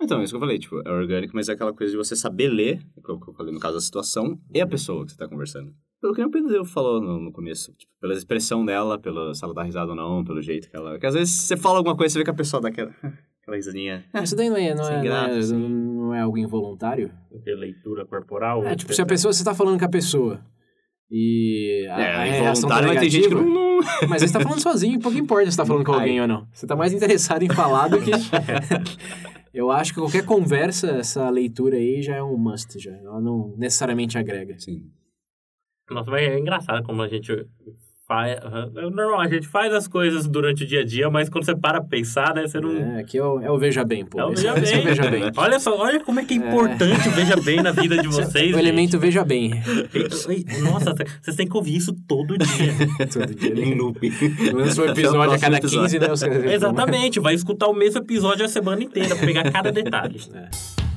Então, 0.00 0.22
isso 0.22 0.32
que 0.32 0.36
eu 0.36 0.40
falei, 0.40 0.60
tipo, 0.60 0.80
é 0.86 0.92
orgânico, 0.92 1.34
mas 1.34 1.48
é 1.48 1.54
aquela 1.54 1.72
coisa 1.72 1.90
de 1.90 1.96
você 1.96 2.14
saber 2.14 2.50
ler, 2.50 2.80
como 3.02 3.20
eu 3.26 3.34
falei 3.34 3.52
no 3.52 3.58
caso 3.58 3.74
da 3.74 3.80
situação, 3.80 4.40
e 4.54 4.60
a 4.60 4.66
pessoa 4.66 5.04
que 5.04 5.10
você 5.10 5.16
está 5.16 5.26
conversando. 5.26 5.74
Pelo 6.00 6.14
que 6.14 6.22
o 6.22 6.30
Pedro 6.30 6.64
falou 6.64 7.00
no, 7.00 7.18
no 7.18 7.32
começo, 7.32 7.72
tipo, 7.72 7.92
pela 8.00 8.14
expressão 8.14 8.64
dela, 8.64 8.98
pelo, 8.98 9.34
se 9.34 9.44
ela 9.44 9.52
dá 9.52 9.64
risada 9.64 9.90
ou 9.90 9.96
não, 9.96 10.24
pelo 10.24 10.40
jeito 10.40 10.70
que 10.70 10.76
ela... 10.76 10.92
Porque 10.92 11.06
às 11.06 11.14
vezes 11.14 11.34
você 11.34 11.56
fala 11.56 11.78
alguma 11.78 11.96
coisa, 11.96 12.12
você 12.12 12.18
vê 12.20 12.24
que 12.24 12.30
a 12.30 12.34
pessoa 12.34 12.60
dá 12.60 12.68
aquela, 12.68 12.90
aquela 13.42 13.56
risadinha... 13.56 14.04
Isso 14.22 14.36
daí 14.36 14.48
não 14.48 14.56
é, 14.56 14.74
não, 14.74 14.88
é, 14.88 15.02
graça, 15.02 15.28
não, 15.28 15.34
é, 15.34 15.38
assim. 15.38 15.68
não 15.68 16.14
é 16.14 16.20
algo 16.20 16.38
involuntário? 16.38 17.10
Porque 17.28 17.52
leitura 17.52 18.06
corporal... 18.06 18.64
É, 18.64 18.76
tipo, 18.76 18.94
se 18.94 19.02
a 19.02 19.06
pessoa, 19.06 19.32
você 19.32 19.42
tá 19.42 19.54
falando 19.54 19.76
com 19.76 19.84
a 19.84 19.88
pessoa 19.88 20.40
e 21.10 21.86
a, 21.90 22.00
é, 22.00 22.14
a 22.14 22.24
reação 22.24 22.68
tá 22.68 22.80
negativa, 22.82 23.00
tem 23.00 23.10
gente 23.10 23.28
que 23.28 23.34
não... 23.34 23.78
Mas 24.08 24.22
você 24.22 24.32
tá 24.32 24.40
falando 24.40 24.60
sozinho, 24.60 25.00
pouco 25.00 25.18
importa 25.18 25.50
se 25.50 25.56
tá 25.56 25.66
falando 25.66 25.84
com 25.84 25.92
alguém 25.92 26.20
ou 26.20 26.28
não. 26.28 26.46
Você 26.52 26.66
tá 26.66 26.76
mais 26.76 26.92
interessado 26.92 27.42
em 27.42 27.48
falar 27.48 27.88
do 27.88 28.00
que... 28.00 28.10
Eu 29.52 29.72
acho 29.72 29.92
que 29.92 30.00
qualquer 30.00 30.24
conversa, 30.24 30.88
essa 30.92 31.28
leitura 31.30 31.76
aí 31.76 32.02
já 32.02 32.14
é 32.14 32.22
um 32.22 32.36
must, 32.36 32.78
já. 32.78 32.92
Ela 32.92 33.20
não 33.20 33.54
necessariamente 33.56 34.16
agrega. 34.16 34.56
Sim. 34.58 34.82
Nossa, 35.90 36.10
mas 36.10 36.22
é 36.22 36.38
engraçado 36.38 36.82
como 36.84 37.02
a 37.02 37.08
gente 37.08 37.46
faz. 38.08 38.40
Normal, 38.74 39.20
a 39.20 39.28
gente 39.28 39.46
faz 39.46 39.72
as 39.72 39.86
coisas 39.86 40.26
durante 40.26 40.64
o 40.64 40.66
dia 40.66 40.80
a 40.80 40.84
dia, 40.84 41.10
mas 41.10 41.28
quando 41.28 41.44
você 41.44 41.54
para 41.54 41.82
pensar, 41.82 42.34
né, 42.34 42.46
você 42.46 42.58
não. 42.58 42.70
É, 42.70 43.00
aqui 43.00 43.18
é 43.18 43.22
o, 43.22 43.40
é 43.40 43.50
o 43.50 43.58
Veja 43.58 43.84
Bem, 43.84 44.04
pô. 44.04 44.18
É 44.18 44.24
o 44.24 44.30
Veja, 44.30 44.54
Bem. 44.54 44.74
É 44.74 44.78
o 44.78 44.82
veja 44.82 45.10
bem. 45.10 45.22
Olha 45.36 45.60
só, 45.60 45.76
olha 45.78 46.00
como 46.00 46.18
é 46.18 46.24
que 46.24 46.34
é 46.34 46.36
importante 46.38 47.06
é. 47.06 47.10
o 47.10 47.14
Veja 47.14 47.36
Bem 47.36 47.62
na 47.62 47.70
vida 47.70 47.98
de 47.98 48.08
vocês. 48.08 48.56
o 48.56 48.58
elemento 48.58 48.98
Veja 48.98 49.22
Bem. 49.24 49.50
Nossa, 50.62 50.94
vocês 51.20 51.36
têm 51.36 51.46
que 51.46 51.56
ouvir 51.56 51.76
isso 51.76 51.94
todo 52.08 52.38
dia. 52.38 52.72
todo 53.12 53.34
dia. 53.34 53.64
Em 53.64 53.74
loop. 53.74 54.00
Lança 54.54 54.82
um 54.82 54.86
episódio 54.86 55.34
a 55.34 55.38
cada 55.38 55.60
15, 55.60 55.98
né? 55.98 56.06
Exatamente, 56.54 57.20
vai 57.20 57.34
escutar 57.34 57.68
o 57.68 57.74
mesmo 57.74 58.00
episódio 58.00 58.44
a 58.44 58.48
semana 58.48 58.82
inteira, 58.82 59.14
pra 59.14 59.26
pegar 59.26 59.52
cada 59.52 59.70
detalhe. 59.70 60.20
É. 60.32 60.87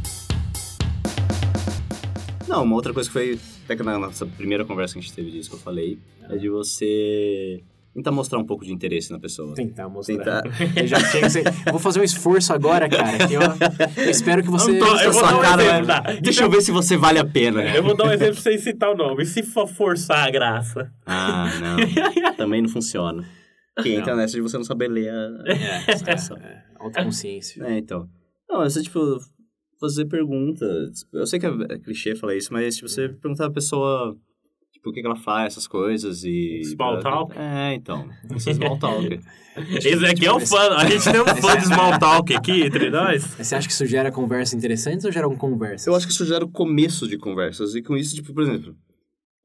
Não, 2.52 2.64
uma 2.64 2.76
outra 2.76 2.94
coisa 2.94 3.08
que 3.08 3.14
foi, 3.14 3.40
até 3.64 3.78
que 3.78 3.82
na 3.82 3.98
nossa 3.98 4.26
primeira 4.26 4.66
conversa 4.66 4.96
que 4.96 5.00
a 5.00 5.02
gente 5.02 5.14
teve 5.14 5.32
disso 5.32 5.50
que 5.50 5.56
eu 5.56 5.60
falei, 5.60 5.98
é 6.30 6.36
de 6.36 6.50
você 6.50 7.64
tentar 7.94 8.12
mostrar 8.12 8.40
um 8.40 8.46
pouco 8.46 8.66
de 8.66 8.74
interesse 8.74 9.10
na 9.10 9.18
pessoa. 9.18 9.56
Tentar 9.56 9.88
mostrar. 9.88 10.42
Tentar... 10.42 10.80
Eu 10.82 10.86
já 10.86 10.98
tinha 11.10 11.24
que 11.24 11.30
ser... 11.30 11.48
Eu 11.66 11.72
vou 11.72 11.80
fazer 11.80 12.02
um 12.02 12.04
esforço 12.04 12.52
agora, 12.52 12.90
cara, 12.90 13.26
que 13.26 13.34
eu, 13.34 13.42
eu 14.04 14.10
espero 14.10 14.44
que 14.44 14.50
você... 14.50 14.74
Não 14.74 14.80
tô- 14.80 15.00
eu 15.00 15.14
vou 15.14 15.22
Sua 15.22 15.32
dar 15.32 15.38
um 15.38 15.42
cara, 15.42 15.64
exemplo, 15.64 15.88
tá? 15.88 16.02
Deixa 16.22 16.44
eu 16.44 16.50
ver 16.50 16.62
se 16.62 16.72
você 16.72 16.98
vale 16.98 17.20
a 17.20 17.26
pena. 17.26 17.64
Eu 17.74 17.84
vou 17.84 17.96
dar 17.96 18.08
um 18.08 18.12
exemplo 18.12 18.36
sem 18.36 18.58
citar 18.58 18.92
o 18.92 18.98
nome. 18.98 19.24
E 19.24 19.26
se 19.26 19.44
for 19.44 19.66
forçar 19.66 20.28
a 20.28 20.30
graça? 20.30 20.92
Ah, 21.06 21.50
não. 21.62 22.34
Também 22.36 22.62
não 22.62 22.70
funciona. 22.70 23.24
Que 23.82 23.94
entra 23.94 24.14
nessa 24.14 24.34
de 24.34 24.42
você 24.42 24.58
não 24.58 24.66
saber 24.66 24.90
ler 24.90 25.10
a... 25.10 25.30
É, 25.46 25.54
é, 25.54 26.14
é, 26.14 26.62
autoconsciência. 26.80 27.64
É, 27.64 27.78
então. 27.78 28.10
Não, 28.50 28.60
você, 28.60 28.84
tipo, 28.84 29.20
fazer 29.82 30.06
perguntas. 30.06 31.04
Eu 31.12 31.26
sei 31.26 31.40
que 31.40 31.46
é, 31.48 31.50
é 31.70 31.80
clichê 31.80 32.16
falar 32.16 32.36
isso, 32.36 32.54
mas, 32.54 32.76
tipo, 32.76 32.88
você 32.88 33.10
perguntar 33.10 33.46
pra 33.46 33.56
pessoa, 33.56 34.16
tipo, 34.72 34.92
o 34.92 34.94
que, 34.94 35.02
que 35.02 35.08
ela 35.08 35.16
faz, 35.16 35.54
essas 35.54 35.68
coisas 35.68 36.24
e... 36.24 36.62
Small 36.64 37.00
talk? 37.00 37.36
É, 37.36 37.74
então. 37.74 38.08
Esse 38.36 38.54
small 38.54 38.78
talk. 38.78 39.20
Esse 39.84 40.06
aqui 40.06 40.26
é 40.26 40.32
o 40.32 40.40
fã. 40.40 40.76
A 40.78 40.88
gente 40.88 41.04
tem 41.04 41.20
um 41.20 41.26
fã 41.26 41.58
de 41.58 41.66
small 41.66 42.00
talk 42.00 42.34
aqui 42.34 42.62
entre 42.62 42.92
nós. 42.92 43.26
Você 43.36 43.56
acha 43.56 43.68
que 43.68 43.74
isso 43.74 43.86
gera 43.88 44.12
conversas 44.12 44.54
interessantes 44.54 45.04
ou 45.04 45.12
gera 45.12 45.28
um 45.28 45.36
conversa? 45.36 45.90
Eu 45.90 45.96
acho 45.96 46.06
que 46.06 46.14
isso 46.14 46.26
gera 46.26 46.46
o 46.46 46.50
começo 46.50 47.08
de 47.08 47.18
conversas. 47.18 47.74
E 47.74 47.82
com 47.82 47.98
isso, 47.98 48.16
tipo, 48.16 48.34
por 48.34 48.44
exemplo... 48.44 48.76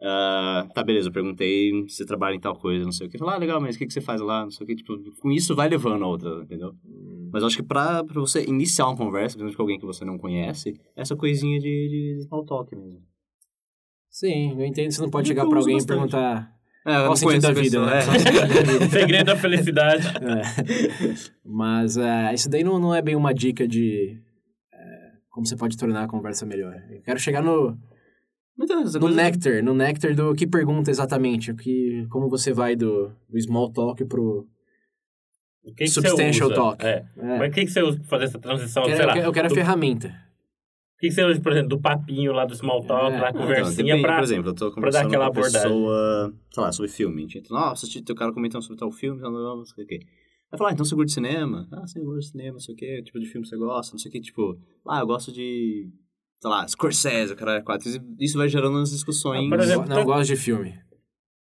ah, 0.03 0.67
tá, 0.75 0.83
beleza, 0.85 1.09
eu 1.09 1.13
perguntei 1.13 1.71
se 1.89 1.97
você 1.97 2.07
trabalha 2.07 2.35
em 2.35 2.41
tal 2.41 2.57
coisa, 2.57 2.85
não 2.85 2.93
sei 2.93 3.07
o 3.07 3.11
que. 3.11 3.17
Falar, 3.19 3.35
ah, 3.35 3.39
legal, 3.39 3.61
mas 3.61 3.77
o 3.77 3.79
que, 3.79 3.87
que 3.87 3.93
você 3.93 4.01
faz 4.01 4.21
lá? 4.21 4.43
Não 4.43 4.51
sei 4.51 4.65
o 4.65 4.67
que. 4.69 4.77
Tipo, 4.77 4.99
com 5.21 5.33
isso 5.33 5.55
vai 5.55 5.69
levando 5.69 6.05
a 6.05 6.07
outra, 6.07 6.43
entendeu? 6.43 6.75
Mas 7.33 7.43
eu 7.43 7.47
acho 7.47 7.57
que 7.57 7.63
pra, 7.63 8.05
pra 8.05 8.21
você 8.21 8.45
iniciar 8.45 8.87
uma 8.87 8.97
conversa, 8.97 9.37
principalmente 9.37 9.57
com 9.57 9.63
alguém 9.63 9.79
que 9.79 9.87
você 9.87 10.05
não 10.05 10.19
conhece, 10.19 10.75
é 10.95 11.01
essa 11.01 11.17
coisinha 11.17 11.59
de, 11.59 11.67
de 12.17 12.23
small 12.27 12.45
talk 12.45 12.75
mesmo. 12.77 13.03
Sim, 14.11 14.53
eu 14.59 14.65
entendo. 14.67 14.91
Você 14.91 15.01
não 15.01 15.11
pode 15.11 15.29
Eu 15.31 15.35
chegar 15.35 15.49
pra 15.49 15.59
alguém 15.59 15.79
e 15.79 15.87
perguntar 15.87 16.51
É, 16.87 16.93
qual 16.93 17.05
não 17.05 17.13
o 17.13 17.17
sentido 17.17 17.43
da 17.43 17.53
vida, 17.53 17.83
a 17.83 17.87
né? 17.87 18.01
vida? 18.01 18.89
Segredo 18.91 19.27
da 19.27 19.37
felicidade. 19.37 20.07
É. 20.17 21.37
Mas 21.45 21.97
é, 21.97 22.35
isso 22.35 22.49
daí 22.51 22.63
não, 22.63 22.79
não 22.79 22.95
é 22.95 23.01
bem 23.03 23.17
uma 23.17 23.33
dica 23.35 23.67
de 23.67 24.19
é, 24.73 25.11
como 25.31 25.47
você 25.47 25.57
pode 25.57 25.77
tornar 25.77 26.05
a 26.05 26.09
conversa 26.09 26.47
melhor. 26.47 26.75
Eu 26.91 27.03
quero 27.03 27.19
chegar 27.19 27.43
no, 27.43 27.77
No 28.99 29.09
néctar, 29.09 29.63
no 29.63 29.75
néctar 29.75 30.15
do 30.15 30.35
que 30.35 30.47
pergunta 30.47 30.91
exatamente, 30.91 31.51
o 31.51 31.57
que, 31.57 32.07
como 32.11 32.29
você 32.29 32.53
vai 32.53 32.75
do, 32.75 33.13
do 33.29 33.41
small 33.41 33.71
talk 33.73 34.03
pro... 34.07 34.47
O 35.63 35.69
que, 35.75 35.85
que 35.85 35.89
Substantial 35.89 36.53
talk. 36.53 36.85
É. 36.85 37.05
É, 37.17 37.39
Mas 37.39 37.51
o 37.51 37.55
que, 37.55 37.65
que 37.65 37.71
você 37.71 37.83
usa 37.83 37.99
pra 37.99 38.07
fazer 38.09 38.25
essa 38.25 38.39
transição? 38.39 38.83
eu 38.85 38.89
quero, 38.89 38.97
sei 38.97 39.05
eu 39.05 39.09
lá, 39.09 39.15
quero, 39.15 39.27
eu 39.27 39.33
quero 39.33 39.47
a 39.47 39.49
do- 39.49 39.55
ferramenta. 39.55 40.09
O 40.09 40.99
que, 40.99 41.09
que 41.09 41.11
você 41.13 41.25
usa, 41.25 41.41
por 41.41 41.53
exemplo, 41.53 41.69
do 41.71 41.81
papinho 41.81 42.33
lá 42.33 42.47
do 42.47 42.55
small 42.55 42.83
talk, 42.87 43.15
É. 43.15 43.21
lá, 43.21 43.27
Ah, 43.27 43.31
então, 43.31 43.43
conversinha 43.43 43.85
depende, 43.97 44.03
pra... 44.03 44.15
Por 44.17 44.25
exemplo, 44.25 44.51
eu 44.51 44.55
tô 44.55 44.73
pra 44.73 44.91
dar 44.91 45.01
aquela 45.07 45.17
com 45.17 45.23
a 45.23 45.27
abordagem. 45.27 45.63
pessoa, 45.69 46.35
sei 46.53 46.63
lá, 46.63 46.73
sobre 46.73 46.91
filme. 46.91 47.17
A 47.19 47.21
gente 47.23 47.39
entra, 47.39 47.55
nossa, 47.55 47.87
teu 48.03 48.15
cara 48.15 48.33
comentando 48.33 48.63
sobre 48.63 48.79
tal 48.79 48.91
filme, 48.91 49.21
não 49.21 49.65
sei 49.67 49.85
o 49.85 49.87
quê. 49.87 49.99
Vai 50.51 50.57
falar, 50.59 50.71
ah, 50.71 50.73
então 50.73 50.85
você 50.87 50.95
curte 50.95 51.13
cinema? 51.13 51.69
Ah, 51.73 51.85
gosto 52.05 52.21
de 52.21 52.27
cinema, 52.31 52.53
não 52.53 52.61
sei 52.61 52.75
o 52.75 52.79
quê, 52.79 52.87
que 52.99 53.03
tipo 53.03 53.19
de 53.19 53.27
filme 53.27 53.45
você 53.47 53.57
gosta, 53.57 53.93
não 53.93 53.99
sei 53.99 54.09
o 54.09 54.13
quê, 54.13 54.21
tipo, 54.21 54.57
ah, 54.89 55.01
eu 55.01 55.07
gosto 55.07 55.33
de, 55.33 55.91
sei 56.41 56.51
lá, 56.51 56.67
Scorsese, 56.69 57.33
o 57.33 57.37
cara 57.37 57.57
é 57.57 57.63
quatro. 57.63 57.89
Isso 58.21 58.39
vai 58.39 58.49
gerando 58.49 58.77
umas 58.77 58.91
discussões. 58.91 59.47
Ah, 59.47 59.49
por 59.51 59.61
exemplo, 59.61 59.89
não, 59.89 59.99
eu 59.99 60.05
gosto 60.05 60.29
de 60.29 60.37
filme. 60.37 60.79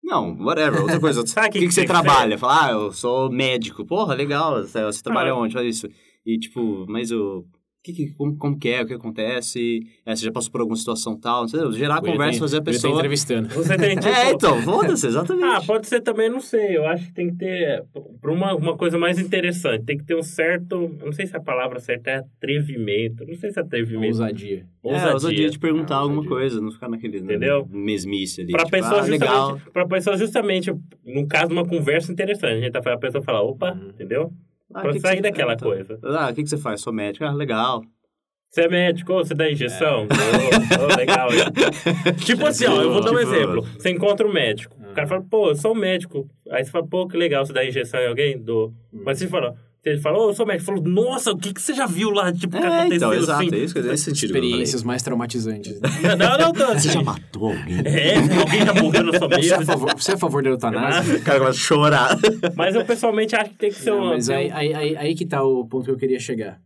Não, 0.03 0.37
whatever, 0.43 0.81
outra 0.81 0.99
coisa. 0.99 1.21
O 1.23 1.25
que, 1.25 1.59
que 1.61 1.67
que 1.67 1.73
você 1.73 1.85
trabalha? 1.85 2.37
Fala, 2.39 2.67
ah, 2.67 2.71
eu 2.73 2.93
sou 2.93 3.31
médico. 3.31 3.85
Porra, 3.85 4.15
legal, 4.15 4.55
você, 4.63 4.83
você 4.83 5.03
trabalha 5.03 5.33
Ah. 5.33 5.37
onde? 5.37 5.55
Faz 5.55 5.67
isso. 5.77 5.89
E, 6.27 6.39
tipo, 6.39 6.85
mas 6.89 7.11
o... 7.13 7.45
Que, 7.83 7.95
que, 7.95 8.13
como, 8.13 8.37
como 8.37 8.59
que 8.59 8.69
é? 8.69 8.83
O 8.83 8.87
que 8.87 8.93
acontece? 8.93 9.81
É, 10.05 10.15
você 10.15 10.27
já 10.27 10.31
passou 10.31 10.53
por 10.53 10.61
alguma 10.61 10.77
situação 10.77 11.19
tal? 11.19 11.47
Entendeu? 11.47 11.73
Gerar 11.73 12.01
Eu 12.03 12.07
ia 12.09 12.13
conversa, 12.13 12.33
ter- 12.35 12.39
fazer 12.41 12.57
a 12.59 12.61
ter 12.61 12.71
pessoa... 12.73 12.95
entrevistando. 12.95 13.49
Você 13.49 13.79
tem, 13.79 13.97
tipo... 13.97 14.07
É, 14.09 14.33
então, 14.33 14.61
foda-se, 14.61 15.07
exatamente. 15.07 15.45
Ah, 15.47 15.63
pode 15.67 15.87
ser 15.87 16.03
também, 16.03 16.29
não 16.29 16.41
sei. 16.41 16.77
Eu 16.77 16.87
acho 16.87 17.07
que 17.07 17.15
tem 17.15 17.31
que 17.31 17.37
ter. 17.37 17.83
Pra 18.21 18.31
uma, 18.33 18.55
uma 18.55 18.77
coisa 18.77 18.99
mais 18.99 19.19
interessante, 19.19 19.85
tem 19.87 19.97
que 19.97 20.05
ter 20.05 20.15
um 20.15 20.23
certo. 20.23 20.75
eu 21.01 21.07
Não 21.07 21.13
sei 21.15 21.27
se 21.27 21.35
a 21.35 21.41
palavra 21.41 21.81
certa 21.81 22.11
é 22.11 22.17
atrevimento. 22.17 23.25
Não 23.27 23.35
sei 23.37 23.51
se 23.51 23.59
é 23.59 23.63
atrevimento. 23.63 24.09
Ousadia. 24.09 24.67
É, 24.85 25.13
ousadia 25.15 25.49
de 25.49 25.59
perguntar 25.59 25.95
É, 25.95 25.99
alguma 25.99 26.19
ousadia. 26.19 26.37
coisa, 26.37 26.61
não 26.61 26.71
ficar 26.73 26.89
naquele 26.91 27.19
né, 27.21 27.35
Entendeu? 27.35 27.67
mesmice 27.71 28.43
ali. 28.43 28.53
Pra 28.53 28.65
tipo, 28.65 28.77
pessoa, 28.77 29.01
ah, 29.01 29.05
legal. 29.07 29.43
justamente, 29.53 29.73
pra 29.73 29.87
pessoa 29.87 30.17
justamente, 30.19 30.71
no 31.05 31.27
caso 31.27 31.47
de 31.49 31.53
uma 31.55 31.67
conversa 31.67 32.13
interessante, 32.13 32.59
a 32.59 32.61
gente 32.61 32.73
tá 32.73 32.83
falando, 32.83 32.99
a 32.99 33.01
pessoa 33.01 33.23
fala, 33.25 33.41
opa, 33.41 33.73
Uhum. 33.73 33.89
entendeu? 33.89 34.31
Ah, 34.75 34.81
pra 34.83 34.91
que 34.93 34.97
que 34.99 35.01
sair 35.01 35.17
você- 35.17 35.23
daquela 35.23 35.53
ah, 35.55 35.57
coisa. 35.59 35.99
Ah, 36.03 36.29
o 36.31 36.35
que, 36.35 36.43
que 36.43 36.49
você 36.49 36.57
faz? 36.59 36.81
Sou 36.81 36.93
médico. 36.93 37.25
Ah, 37.25 37.33
legal. 37.33 37.83
Você 38.51 38.63
é 38.63 38.69
médico, 38.69 39.13
ou 39.13 39.25
você 39.25 39.33
dá 39.35 39.49
injeção? 39.51 40.07
Ô, 40.09 40.85
ô, 40.93 40.97
legal. 40.97 41.29
hein? 41.33 41.45
tipo 42.27 42.45
assim, 42.47 42.67
ó, 42.67 42.83
eu 42.83 42.93
vou 42.93 43.01
dar 43.01 43.13
um 43.13 43.17
Tipo- 43.19 43.35
exemplo. 43.35 43.63
Você 43.79 43.91
encontra 43.91 44.27
um 44.27 44.33
médico. 44.33 44.77
O 44.91 44.93
cara 44.93 45.07
fala, 45.07 45.23
pô, 45.23 45.51
eu 45.51 45.55
sou 45.55 45.73
um 45.73 45.77
médico. 45.79 46.29
Aí 46.51 46.65
você 46.65 46.71
fala, 46.71 46.85
pô, 46.87 47.07
que 47.07 47.17
legal, 47.17 47.47
você 47.47 47.53
dá 47.53 47.65
injeção 47.65 48.01
em 48.01 48.09
alguém? 48.09 48.37
Dou. 48.37 48.73
Mas 48.93 49.19
você 49.19 49.29
fala, 49.29 49.55
ele 49.85 49.99
fala, 50.01 50.19
ô, 50.19 50.29
eu 50.31 50.35
sou 50.35 50.45
médico. 50.47 50.67
Falou, 50.67 50.83
nossa, 50.85 51.31
o 51.33 51.39
que, 51.39 51.55
que 51.55 51.61
você 51.63 51.73
já 51.73 51.87
viu 51.87 52.11
lá? 52.11 52.33
Tipo, 52.33 52.57
o 52.57 52.61
que 52.61 52.67
É, 52.67 52.69
aconteceu 52.69 52.97
então, 52.97 53.15
exato, 53.15 53.43
assim? 53.45 53.55
é 53.55 53.59
isso 53.59 53.73
que 53.75 53.81
é 53.81 53.83
nesse 53.83 54.05
sentido. 54.05 54.27
Experiências 54.27 54.83
mais 54.83 55.03
traumatizantes. 55.03 55.81
Não, 56.19 56.39
não, 56.39 56.53
não. 56.53 56.67
Você 56.69 56.89
assim. 56.89 56.91
já 56.91 57.03
matou 57.03 57.49
alguém? 57.49 57.79
É, 57.85 58.17
alguém 58.39 58.67
já 58.67 58.75
morreu 58.75 59.05
na 59.05 59.19
sua 59.19 59.29
Você 59.29 59.51
é, 59.51 59.55
a 59.55 59.59
mesa. 59.59 59.73
favor, 59.73 59.95
você 59.97 60.11
é 60.11 60.15
a 60.15 60.19
favor 60.19 60.43
da 60.43 60.51
eutanásia? 60.51 61.17
O 61.17 61.23
cara 61.23 61.49
a 61.49 61.53
chorar. 61.53 62.19
Mas 62.55 62.75
eu 62.75 62.85
pessoalmente 62.85 63.35
acho 63.35 63.51
que 63.51 63.57
tem 63.57 63.71
que 63.71 63.77
ser 63.77 63.91
Não, 63.91 64.03
um. 64.03 64.09
mas 64.09 64.29
aí, 64.29 64.51
aí, 64.51 64.75
aí, 64.75 64.97
aí 64.97 65.15
que 65.15 65.25
tá 65.25 65.43
o 65.43 65.67
ponto 65.67 65.85
que 65.85 65.91
eu 65.91 65.97
queria 65.97 66.19
chegar. 66.21 66.61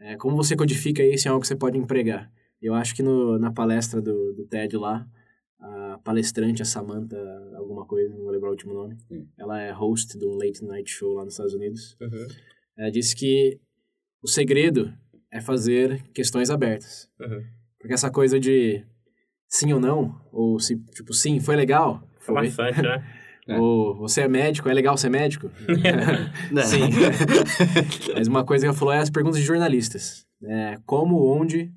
É, 0.00 0.16
como 0.16 0.34
você 0.36 0.56
codifica 0.56 1.02
isso 1.02 1.28
em 1.28 1.30
algo 1.30 1.42
que 1.42 1.46
você 1.48 1.56
pode 1.56 1.76
empregar? 1.76 2.30
Eu 2.62 2.74
acho 2.74 2.94
que 2.94 3.02
no, 3.02 3.38
na 3.38 3.50
palestra 3.52 4.00
do, 4.00 4.32
do 4.34 4.46
TED 4.46 4.76
lá, 4.76 5.04
a 5.60 5.98
palestrante, 6.02 6.62
a 6.62 6.64
Samantha, 6.64 7.18
alguma 7.56 7.84
coisa, 7.86 8.08
não 8.14 8.22
vou 8.22 8.30
lembrar 8.30 8.48
o 8.48 8.52
último 8.52 8.72
nome, 8.74 8.96
Sim. 9.08 9.28
ela 9.38 9.60
é 9.60 9.70
host 9.70 10.18
de 10.18 10.24
um 10.24 10.34
late 10.36 10.64
night 10.64 10.90
show 10.90 11.14
lá 11.14 11.24
nos 11.24 11.34
Estados 11.34 11.54
Unidos. 11.54 11.96
Uhum, 12.00 12.26
Ela 12.78 12.90
disse 12.90 13.14
que 13.14 13.60
o 14.22 14.28
segredo 14.28 14.92
é 15.32 15.40
fazer 15.40 16.02
questões 16.12 16.50
abertas. 16.50 17.08
uhum. 17.20 17.42
Porque 17.78 17.94
essa 17.94 18.10
coisa 18.10 18.38
de 18.38 18.84
sim 19.48 19.72
ou 19.72 19.80
não, 19.80 20.20
ou 20.30 20.58
se, 20.60 20.76
tipo, 20.94 21.12
sim, 21.14 21.40
foi 21.40 21.56
legal, 21.56 22.06
Foi 22.20 22.34
bastante, 22.34 22.82
né? 22.82 23.02
É. 23.48 23.56
Ou 23.58 23.96
você 23.96 24.20
é 24.20 24.28
médico, 24.28 24.68
é 24.68 24.74
legal 24.74 24.96
ser 24.96 25.08
médico? 25.08 25.50
Sim. 26.64 26.90
Mas 28.14 28.28
uma 28.28 28.44
coisa 28.44 28.64
que 28.64 28.68
ela 28.68 28.76
falou 28.76 28.92
é 28.92 28.98
as 28.98 29.10
perguntas 29.10 29.40
de 29.40 29.46
jornalistas. 29.46 30.26
É, 30.44 30.78
como, 30.86 31.24
onde, 31.26 31.72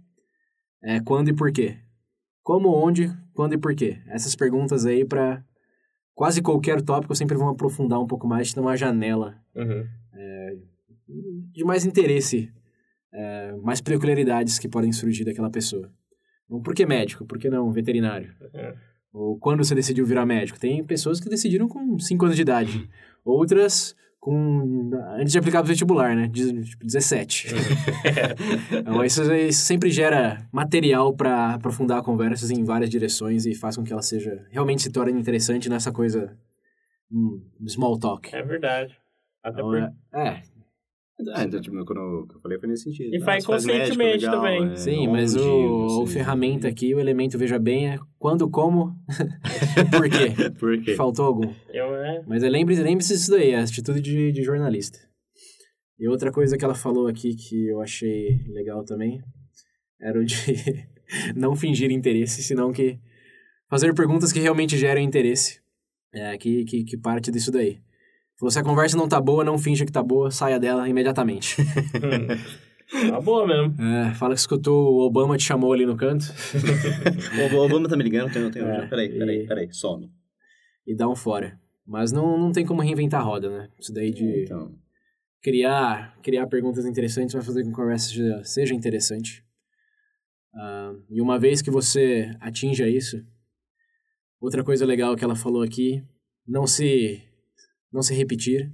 é, 0.84 1.00
quando 1.00 1.30
e 1.30 1.34
por 1.34 1.52
quê. 1.52 1.78
Como, 2.44 2.70
onde, 2.70 3.10
quando 3.34 3.54
e 3.54 3.58
por 3.58 3.74
quê. 3.74 4.00
Essas 4.08 4.36
perguntas 4.36 4.86
aí 4.86 5.06
para 5.06 5.44
quase 6.14 6.42
qualquer 6.42 6.82
tópico 6.82 7.16
sempre 7.16 7.38
vão 7.38 7.50
aprofundar 7.50 8.00
um 8.00 8.06
pouco 8.08 8.28
mais, 8.28 8.50
te 8.50 8.56
dar 8.56 8.62
uma 8.62 8.78
janela 8.78 9.36
Uhum. 9.56 9.88
de 11.52 11.64
mais 11.64 11.86
interesse, 11.86 12.52
é, 13.14 13.56
mais 13.64 13.80
peculiaridades 13.82 14.58
que 14.60 14.68
podem 14.68 14.92
surgir 14.92 15.24
daquela 15.24 15.50
pessoa. 15.50 15.92
Então, 16.46 16.62
por 16.62 16.74
que 16.74 16.86
médico? 16.86 17.26
Por 17.26 17.38
que 17.38 17.50
não 17.50 17.72
veterinário? 17.72 18.34
É. 18.54 18.76
Ou 19.14 19.38
quando 19.38 19.64
você 19.64 19.76
decidiu 19.76 20.06
virar 20.06 20.26
médico? 20.26 20.60
Tem 20.60 20.84
pessoas 20.84 21.20
que 21.20 21.30
decidiram 21.30 21.68
com 21.68 22.00
5 22.00 22.26
anos 22.26 22.36
de 22.36 22.42
idade. 22.42 22.90
Outras 23.24 23.96
com... 24.24 24.90
antes 25.18 25.34
de 25.34 25.38
aplicar 25.38 25.62
o 25.62 25.66
vestibular, 25.66 26.16
né? 26.16 26.30
De, 26.30 26.64
tipo, 26.64 26.86
17. 26.86 27.48
então, 28.80 29.04
isso, 29.04 29.22
isso 29.34 29.62
sempre 29.66 29.92
gera 29.92 30.48
material 30.50 31.14
para 31.14 31.56
aprofundar 31.56 32.02
conversas 32.02 32.50
em 32.50 32.64
várias 32.64 32.90
direções 32.90 33.46
e 33.46 33.54
faz 33.54 33.76
com 33.76 33.84
que 33.84 33.92
ela 33.92 34.02
seja... 34.02 34.48
Realmente 34.50 34.82
se 34.82 34.90
torne 34.90 35.20
interessante 35.20 35.70
nessa 35.70 35.92
coisa... 35.92 36.38
hum, 37.12 37.42
small 37.68 38.00
talk. 38.00 38.34
É 38.34 38.42
verdade. 38.42 38.96
Até 39.44 39.60
Então, 39.60 39.66
por... 39.70 39.78
é, 39.78 39.92
é, 40.14 40.42
Ah, 41.36 41.44
então, 41.44 41.60
tipo, 41.60 41.76
quando 41.86 42.00
eu, 42.00 42.28
que 42.28 42.36
eu 42.36 42.40
falei 42.40 42.58
foi 42.58 42.70
nesse 42.70 42.84
sentido. 42.84 43.14
E 43.14 43.18
Ah, 43.22 43.26
faz 43.26 43.46
conscientemente 43.46 44.26
legal, 44.26 44.42
também. 44.42 44.72
é, 44.72 44.76
Sim, 44.78 45.08
mas 45.10 45.36
onde, 45.36 45.46
o, 45.46 46.06
sei. 46.08 46.16
ferramenta 46.16 46.68
aqui, 46.70 46.96
o 46.96 47.00
elemento 47.00 47.38
veja 47.38 47.60
bem 47.60 47.90
é 47.90 48.00
quando, 48.18 48.50
como, 48.50 48.96
por 49.92 50.10
quê. 50.10 50.52
Por 50.58 50.82
quê? 50.82 50.96
Faltou 50.96 51.26
algum. 51.26 51.54
Eu, 51.74 51.83
é... 52.24 52.30
Mas 52.30 52.44
é, 52.44 52.50
lembre- 52.50 52.76
lembre-se 52.82 53.14
disso 53.14 53.32
daí, 53.32 53.52
é 53.52 53.56
a 53.58 53.64
atitude 53.64 54.02
de, 54.02 54.32
de 54.32 54.44
jornalista. 54.44 55.00
E 56.00 56.08
outra 56.08 56.32
coisa 56.32 56.58
que 56.58 56.66
ela 56.66 56.76
falou 56.76 57.08
aqui 57.08 57.36
que 57.36 57.68
eu 57.68 57.82
achei 57.82 58.40
legal 58.48 58.84
também 58.84 59.22
era 60.02 60.20
o 60.20 60.26
de 60.26 60.36
não 61.36 61.56
fingir 61.56 61.92
interesse, 61.92 62.42
senão 62.44 62.72
que 62.74 63.00
fazer 63.70 63.94
perguntas 63.94 64.32
que 64.32 64.40
realmente 64.40 64.78
gerem 64.78 65.06
interesse. 65.06 65.62
É, 66.14 66.38
que, 66.38 66.64
que, 66.66 66.84
que 66.84 66.98
parte 66.98 67.32
disso 67.32 67.52
daí. 67.52 67.80
Se 68.50 68.60
a 68.60 68.64
conversa 68.64 68.98
não 68.98 69.08
tá 69.08 69.22
boa, 69.22 69.44
não 69.44 69.58
finja 69.58 69.86
que 69.86 69.92
tá 69.92 70.04
boa, 70.04 70.30
saia 70.30 70.60
dela 70.60 70.88
imediatamente. 70.90 71.56
Uma 73.06 73.22
boa 73.22 73.48
mesmo. 73.48 73.82
É, 73.82 74.14
fala 74.16 74.34
que 74.34 74.42
escutou 74.42 74.94
o 74.96 75.00
Obama 75.06 75.38
te 75.38 75.44
chamou 75.44 75.72
ali 75.72 75.86
no 75.86 75.96
canto 75.96 76.26
O 77.54 77.56
Obama 77.64 77.88
tá 77.88 77.96
me 77.96 78.04
ligando, 78.04 78.32
tem, 78.34 78.52
tem, 78.52 78.62
É, 78.62 78.86
peraí, 78.88 79.10
peraí, 79.18 79.44
e- 79.44 79.48
peraí, 79.48 79.68
some. 79.74 80.12
e 80.86 80.94
dá 80.96 81.08
um 81.08 81.16
fora. 81.16 81.58
Mas 81.86 82.12
não, 82.12 82.38
não 82.38 82.52
tem 82.52 82.66
como 82.66 82.82
reinventar 82.82 83.22
a 83.22 83.24
roda, 83.24 83.50
né? 83.50 83.70
Isso 83.80 83.94
daí 83.94 84.12
de 84.12 84.44
Então, 84.44 84.74
criar, 85.42 86.18
criar 86.22 86.48
perguntas 86.48 86.86
interessantes 86.86 87.34
vai 87.34 87.44
fazer 87.44 87.64
com 87.64 87.70
que 87.70 87.74
a 87.74 87.78
conversa 87.78 88.10
seja, 88.10 88.44
seja 88.44 88.74
interessante. 88.74 89.44
Ah, 90.56 90.94
e 91.10 91.22
uma 91.22 91.38
vez 91.38 91.62
que 91.62 91.72
você 91.72 92.32
atinja 92.40 92.88
isso, 92.88 93.26
outra 94.40 94.64
coisa 94.64 94.86
legal 94.86 95.16
que 95.16 95.24
ela 95.24 95.36
falou 95.36 95.62
aqui, 95.62 96.04
não 96.48 96.66
se, 96.66 97.22
não 97.92 98.02
se 98.02 98.14
repetir, 98.14 98.72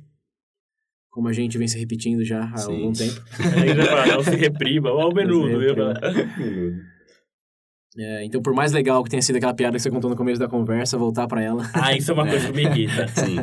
como 1.09 1.27
a 1.27 1.33
gente 1.33 1.57
vem 1.57 1.67
se 1.67 1.79
repetindo 1.79 2.23
já 2.23 2.43
há 2.43 2.57
Sim. 2.57 2.75
algum 2.75 2.93
tempo. 2.93 3.21
Aí 3.61 3.73
vai 3.73 3.85
falar, 3.85 4.07
não 4.07 4.23
se 4.23 4.35
reprima. 4.35 4.91
Olha 4.91 5.07
o 5.07 5.13
menudo. 5.13 5.59
Não? 7.99 8.05
É, 8.05 8.23
então, 8.25 8.41
por 8.41 8.53
mais 8.53 8.71
legal 8.71 9.03
que 9.03 9.09
tenha 9.09 9.21
sido 9.21 9.35
aquela 9.35 9.53
piada 9.53 9.75
que 9.75 9.81
você 9.81 9.89
contou 9.91 10.09
no 10.09 10.15
começo 10.15 10.39
da 10.39 10.47
conversa, 10.47 10.97
voltar 10.97 11.27
pra 11.27 11.41
ela. 11.41 11.63
Ah, 11.73 11.95
isso 11.95 12.11
é 12.11 12.13
uma 12.13 12.27
coisa 12.27 12.47
que 12.51 12.55
me 12.55 12.63
irrita. 12.63 13.07
Sim. 13.13 13.37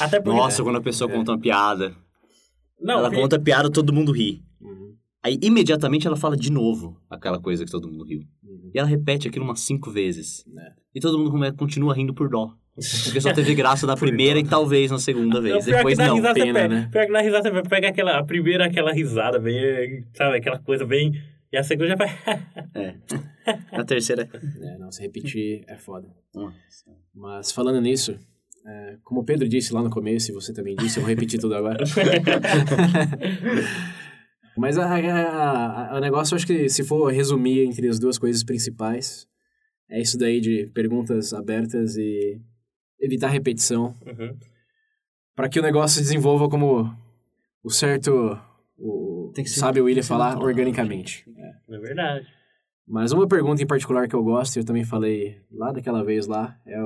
Até 0.00 0.20
porque... 0.20 0.38
Nossa, 0.38 0.62
quando 0.62 0.76
a 0.76 0.80
pessoa 0.80 1.10
conta 1.10 1.32
uma 1.32 1.38
piada, 1.38 1.94
Não, 2.80 2.94
ela 2.98 3.08
porque- 3.08 3.20
conta 3.22 3.36
a 3.36 3.40
piada, 3.40 3.70
todo 3.70 3.92
mundo 3.92 4.12
ri. 4.12 4.42
Uhum. 4.60 4.94
Aí, 5.22 5.38
imediatamente, 5.42 6.06
ela 6.06 6.16
fala 6.16 6.36
de 6.36 6.50
novo 6.50 6.96
aquela 7.10 7.38
coisa 7.38 7.64
que 7.64 7.70
todo 7.70 7.88
mundo 7.88 8.04
riu. 8.04 8.20
Uhum. 8.42 8.70
E 8.74 8.78
ela 8.78 8.88
repete 8.88 9.28
aquilo 9.28 9.44
umas 9.44 9.60
cinco 9.60 9.90
vezes. 9.90 10.44
É. 10.58 10.72
E 10.94 11.00
todo 11.00 11.18
mundo 11.18 11.56
continua 11.56 11.94
rindo 11.94 12.14
por 12.14 12.28
dó. 12.28 12.54
Porque 13.04 13.20
só 13.20 13.32
teve 13.32 13.54
graça 13.54 13.86
da 13.86 13.94
primeira 13.98 14.38
e 14.38 14.44
talvez 14.44 14.90
na 14.90 14.98
segunda 14.98 15.34
Não, 15.36 15.42
vez. 15.42 15.64
pior 15.64 15.76
Depois 15.76 15.98
não. 15.98 16.14
pena, 16.16 16.34
pega, 16.34 16.68
né? 16.68 16.88
Pior 16.90 17.06
que 17.06 17.12
na 17.12 17.20
risada 17.20 17.50
você 17.50 17.62
pega 17.68 17.88
aquela, 17.88 18.18
a 18.18 18.24
primeira 18.24 18.64
aquela 18.66 18.92
risada 18.92 19.38
bem, 19.38 20.06
sabe, 20.14 20.38
aquela 20.38 20.58
coisa 20.58 20.86
bem... 20.86 21.12
E 21.52 21.56
a 21.56 21.64
segunda 21.64 21.88
já 21.88 21.96
vai... 21.96 22.08
É. 22.76 22.94
Na 23.72 23.84
terceira. 23.84 24.28
É, 24.60 24.78
não, 24.78 24.90
se 24.90 25.00
repetir 25.02 25.64
é 25.68 25.76
foda. 25.76 26.08
Nossa. 26.34 26.56
Mas 27.14 27.52
falando 27.52 27.80
nisso, 27.80 28.18
é, 28.66 28.96
como 29.02 29.20
o 29.20 29.24
Pedro 29.24 29.48
disse 29.48 29.72
lá 29.72 29.82
no 29.82 29.90
começo, 29.90 30.30
e 30.30 30.34
você 30.34 30.52
também 30.52 30.74
disse, 30.76 30.98
eu 30.98 31.02
vou 31.02 31.08
repetir 31.08 31.40
tudo 31.40 31.54
agora. 31.54 31.84
Mas 34.56 34.76
a, 34.78 34.84
a- 34.86 35.92
a- 35.94 35.96
o 35.96 36.00
negócio, 36.00 36.34
acho 36.36 36.46
que 36.46 36.68
se 36.68 36.84
for 36.84 37.10
resumir 37.12 37.60
entre 37.66 37.88
as 37.88 37.98
duas 37.98 38.18
coisas 38.18 38.42
principais, 38.44 39.26
é 39.88 40.00
isso 40.00 40.18
daí 40.18 40.40
de 40.40 40.66
perguntas 40.74 41.32
abertas 41.32 41.96
e 41.96 42.40
evitar 43.00 43.28
repetição, 43.28 43.94
Uhum. 44.06 44.36
para 45.34 45.48
que 45.48 45.58
o 45.58 45.62
negócio 45.62 45.96
se 45.96 46.02
desenvolva 46.02 46.48
como 46.48 46.94
o 47.62 47.70
certo, 47.70 48.38
o, 48.76 49.30
Tem 49.34 49.44
que 49.44 49.50
ser- 49.50 49.60
sabe 49.60 49.80
o 49.80 49.84
William 49.84 50.02
falar, 50.02 50.30
natural, 50.30 50.48
organicamente. 50.48 51.24
É 51.68 51.78
verdade. 51.78 52.26
Mas 52.90 53.12
uma 53.12 53.28
pergunta 53.28 53.62
em 53.62 53.66
particular 53.66 54.08
que 54.08 54.16
eu 54.16 54.22
gosto, 54.22 54.56
e 54.56 54.58
eu 54.58 54.64
também 54.64 54.82
falei 54.82 55.40
lá 55.48 55.70
daquela 55.70 56.02
vez 56.02 56.26
lá, 56.26 56.58
é 56.66 56.76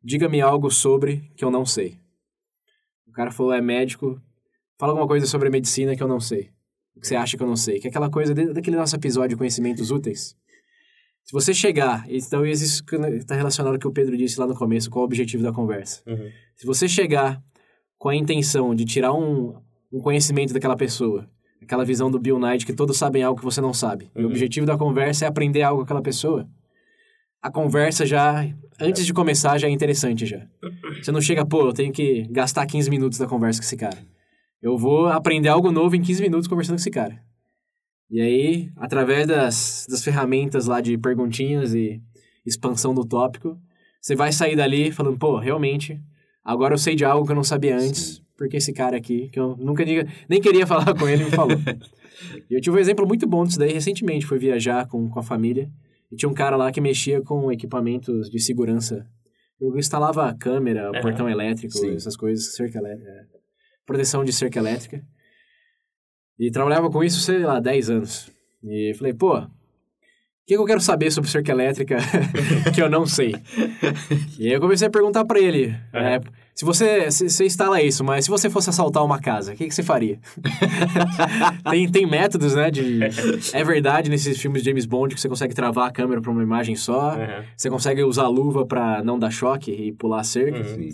diga-me 0.00 0.40
algo 0.40 0.70
sobre 0.70 1.32
que 1.34 1.44
eu 1.44 1.50
não 1.50 1.66
sei. 1.66 1.98
O 3.08 3.10
cara 3.10 3.32
falou, 3.32 3.52
é 3.52 3.60
médico, 3.60 4.22
fala 4.78 4.92
alguma 4.92 5.08
coisa 5.08 5.26
sobre 5.26 5.50
medicina 5.50 5.96
que 5.96 6.02
eu 6.02 6.06
não 6.06 6.20
sei. 6.20 6.52
O 6.94 7.00
que 7.00 7.08
você 7.08 7.16
acha 7.16 7.36
que 7.36 7.42
eu 7.42 7.46
não 7.46 7.56
sei. 7.56 7.80
Que 7.80 7.88
é 7.88 7.90
aquela 7.90 8.08
coisa 8.08 8.32
daquele 8.32 8.76
nosso 8.76 8.94
episódio 8.94 9.30
de 9.30 9.36
conhecimentos 9.36 9.90
úteis. 9.90 10.36
Se 11.24 11.32
você 11.32 11.52
chegar, 11.52 12.06
então 12.08 12.46
isso 12.46 12.84
está 13.16 13.34
relacionado 13.34 13.74
ao 13.74 13.80
que 13.80 13.88
o 13.88 13.92
Pedro 13.92 14.16
disse 14.16 14.38
lá 14.38 14.46
no 14.46 14.54
começo, 14.54 14.88
qual 14.88 15.02
é 15.02 15.04
o 15.04 15.06
objetivo 15.06 15.42
da 15.42 15.52
conversa. 15.52 16.02
Uhum. 16.06 16.30
Se 16.54 16.64
você 16.66 16.88
chegar 16.88 17.42
com 17.98 18.08
a 18.08 18.14
intenção 18.14 18.76
de 18.76 18.84
tirar 18.84 19.12
um, 19.12 19.60
um 19.92 20.00
conhecimento 20.00 20.54
daquela 20.54 20.76
pessoa, 20.76 21.28
aquela 21.62 21.84
visão 21.84 22.10
do 22.10 22.18
Bill 22.18 22.38
Knight 22.38 22.64
que 22.66 22.72
todos 22.72 22.96
sabem 22.96 23.22
algo 23.22 23.38
que 23.38 23.44
você 23.44 23.60
não 23.60 23.72
sabe, 23.74 24.10
e 24.14 24.18
o 24.20 24.24
Uhum. 24.24 24.30
objetivo 24.30 24.66
da 24.66 24.76
conversa 24.76 25.24
é 25.24 25.28
aprender 25.28 25.62
algo 25.62 25.80
com 25.80 25.84
aquela 25.84 26.02
pessoa, 26.02 26.48
a 27.42 27.50
conversa 27.50 28.04
já, 28.04 28.44
antes 28.80 29.06
de 29.06 29.12
começar, 29.14 29.56
já 29.58 29.68
é 29.68 29.70
interessante 29.70 30.26
já. 30.26 30.46
Você 31.00 31.12
não 31.12 31.20
chega, 31.20 31.46
pô, 31.46 31.66
eu 31.66 31.72
tenho 31.72 31.92
que 31.92 32.26
gastar 32.30 32.66
15 32.66 32.90
minutos 32.90 33.18
da 33.18 33.26
conversa 33.26 33.60
com 33.60 33.64
esse 33.64 33.76
cara. 33.76 33.98
Eu 34.60 34.76
vou 34.76 35.06
aprender 35.06 35.48
algo 35.48 35.70
novo 35.70 35.94
em 35.94 36.02
15 36.02 36.20
minutos 36.20 36.48
conversando 36.48 36.74
com 36.74 36.80
esse 36.80 36.90
cara. 36.90 37.22
E 38.10 38.20
aí, 38.20 38.70
através 38.76 39.26
das, 39.26 39.86
das 39.88 40.02
ferramentas 40.02 40.66
lá 40.66 40.80
de 40.80 40.98
perguntinhas 40.98 41.74
e 41.74 42.00
expansão 42.44 42.92
do 42.92 43.04
tópico, 43.04 43.56
você 44.00 44.16
vai 44.16 44.32
sair 44.32 44.56
dali 44.56 44.90
falando, 44.90 45.16
pô, 45.18 45.38
realmente, 45.38 46.00
agora 46.44 46.74
eu 46.74 46.78
sei 46.78 46.96
de 46.96 47.04
algo 47.04 47.24
que 47.24 47.30
eu 47.32 47.36
não 47.36 47.44
sabia 47.44 47.76
antes, 47.76 48.20
porque 48.38 48.56
esse 48.56 48.72
cara 48.72 48.96
aqui, 48.96 49.28
que 49.28 49.38
eu 49.38 49.56
nunca 49.56 49.84
diga, 49.84 50.06
nem 50.28 50.40
queria 50.40 50.64
falar 50.64 50.96
com 50.96 51.08
ele, 51.08 51.24
me 51.24 51.30
falou. 51.32 51.58
e 52.48 52.54
eu 52.54 52.60
tive 52.60 52.76
um 52.76 52.78
exemplo 52.78 53.04
muito 53.06 53.26
bom 53.26 53.44
disso 53.44 53.58
daí 53.58 53.72
recentemente, 53.72 54.24
foi 54.24 54.38
viajar 54.38 54.86
com, 54.86 55.10
com 55.10 55.18
a 55.18 55.22
família, 55.22 55.68
e 56.10 56.16
tinha 56.16 56.28
um 56.28 56.34
cara 56.34 56.56
lá 56.56 56.70
que 56.70 56.80
mexia 56.80 57.20
com 57.20 57.50
equipamentos 57.50 58.30
de 58.30 58.38
segurança. 58.38 59.04
Eu 59.60 59.76
instalava 59.76 60.32
câmera, 60.34 60.88
Aham. 60.88 61.00
portão 61.00 61.28
elétrico, 61.28 61.76
Sim. 61.76 61.96
essas 61.96 62.16
coisas, 62.16 62.54
cerca 62.54 62.78
elétrica, 62.78 63.10
proteção 63.84 64.24
de 64.24 64.32
cerca 64.32 64.60
elétrica. 64.60 65.04
E 66.38 66.48
trabalhava 66.52 66.88
com 66.88 67.02
isso, 67.02 67.20
sei 67.20 67.40
lá, 67.40 67.58
10 67.58 67.90
anos. 67.90 68.30
E 68.62 68.94
falei, 68.96 69.12
pô, 69.12 69.44
que, 70.48 70.54
que 70.54 70.60
eu 70.60 70.64
quero 70.64 70.80
saber 70.80 71.10
sobre 71.10 71.30
cerca 71.30 71.52
elétrica 71.52 71.98
que 72.74 72.80
eu 72.82 72.88
não 72.88 73.04
sei? 73.06 73.34
E 74.38 74.46
aí 74.46 74.52
eu 74.54 74.60
comecei 74.60 74.88
a 74.88 74.90
perguntar 74.90 75.24
pra 75.26 75.38
ele, 75.38 75.74
é, 75.92 76.20
se 76.54 76.64
você, 76.64 77.10
se, 77.10 77.28
você 77.28 77.44
instala 77.44 77.80
isso, 77.82 78.02
mas 78.02 78.24
se 78.24 78.30
você 78.30 78.48
fosse 78.48 78.70
assaltar 78.70 79.04
uma 79.04 79.20
casa, 79.20 79.52
o 79.52 79.56
que, 79.56 79.68
que 79.68 79.74
você 79.74 79.82
faria? 79.82 80.18
tem, 81.70 81.88
tem 81.90 82.06
métodos, 82.06 82.54
né, 82.54 82.70
de... 82.70 82.98
É 83.52 83.62
verdade 83.62 84.10
nesses 84.10 84.40
filmes 84.40 84.62
de 84.62 84.70
James 84.70 84.86
Bond 84.86 85.14
que 85.14 85.20
você 85.20 85.28
consegue 85.28 85.54
travar 85.54 85.88
a 85.88 85.92
câmera 85.92 86.20
pra 86.20 86.30
uma 86.30 86.42
imagem 86.42 86.74
só, 86.74 87.14
Uhum. 87.14 87.44
você 87.56 87.68
consegue 87.70 88.02
usar 88.02 88.26
luva 88.28 88.66
pra 88.66 89.02
não 89.04 89.18
dar 89.18 89.30
choque 89.30 89.70
e 89.70 89.92
pular 89.92 90.20
a 90.20 90.24
cerca. 90.24 90.58
Uhum. 90.58 90.90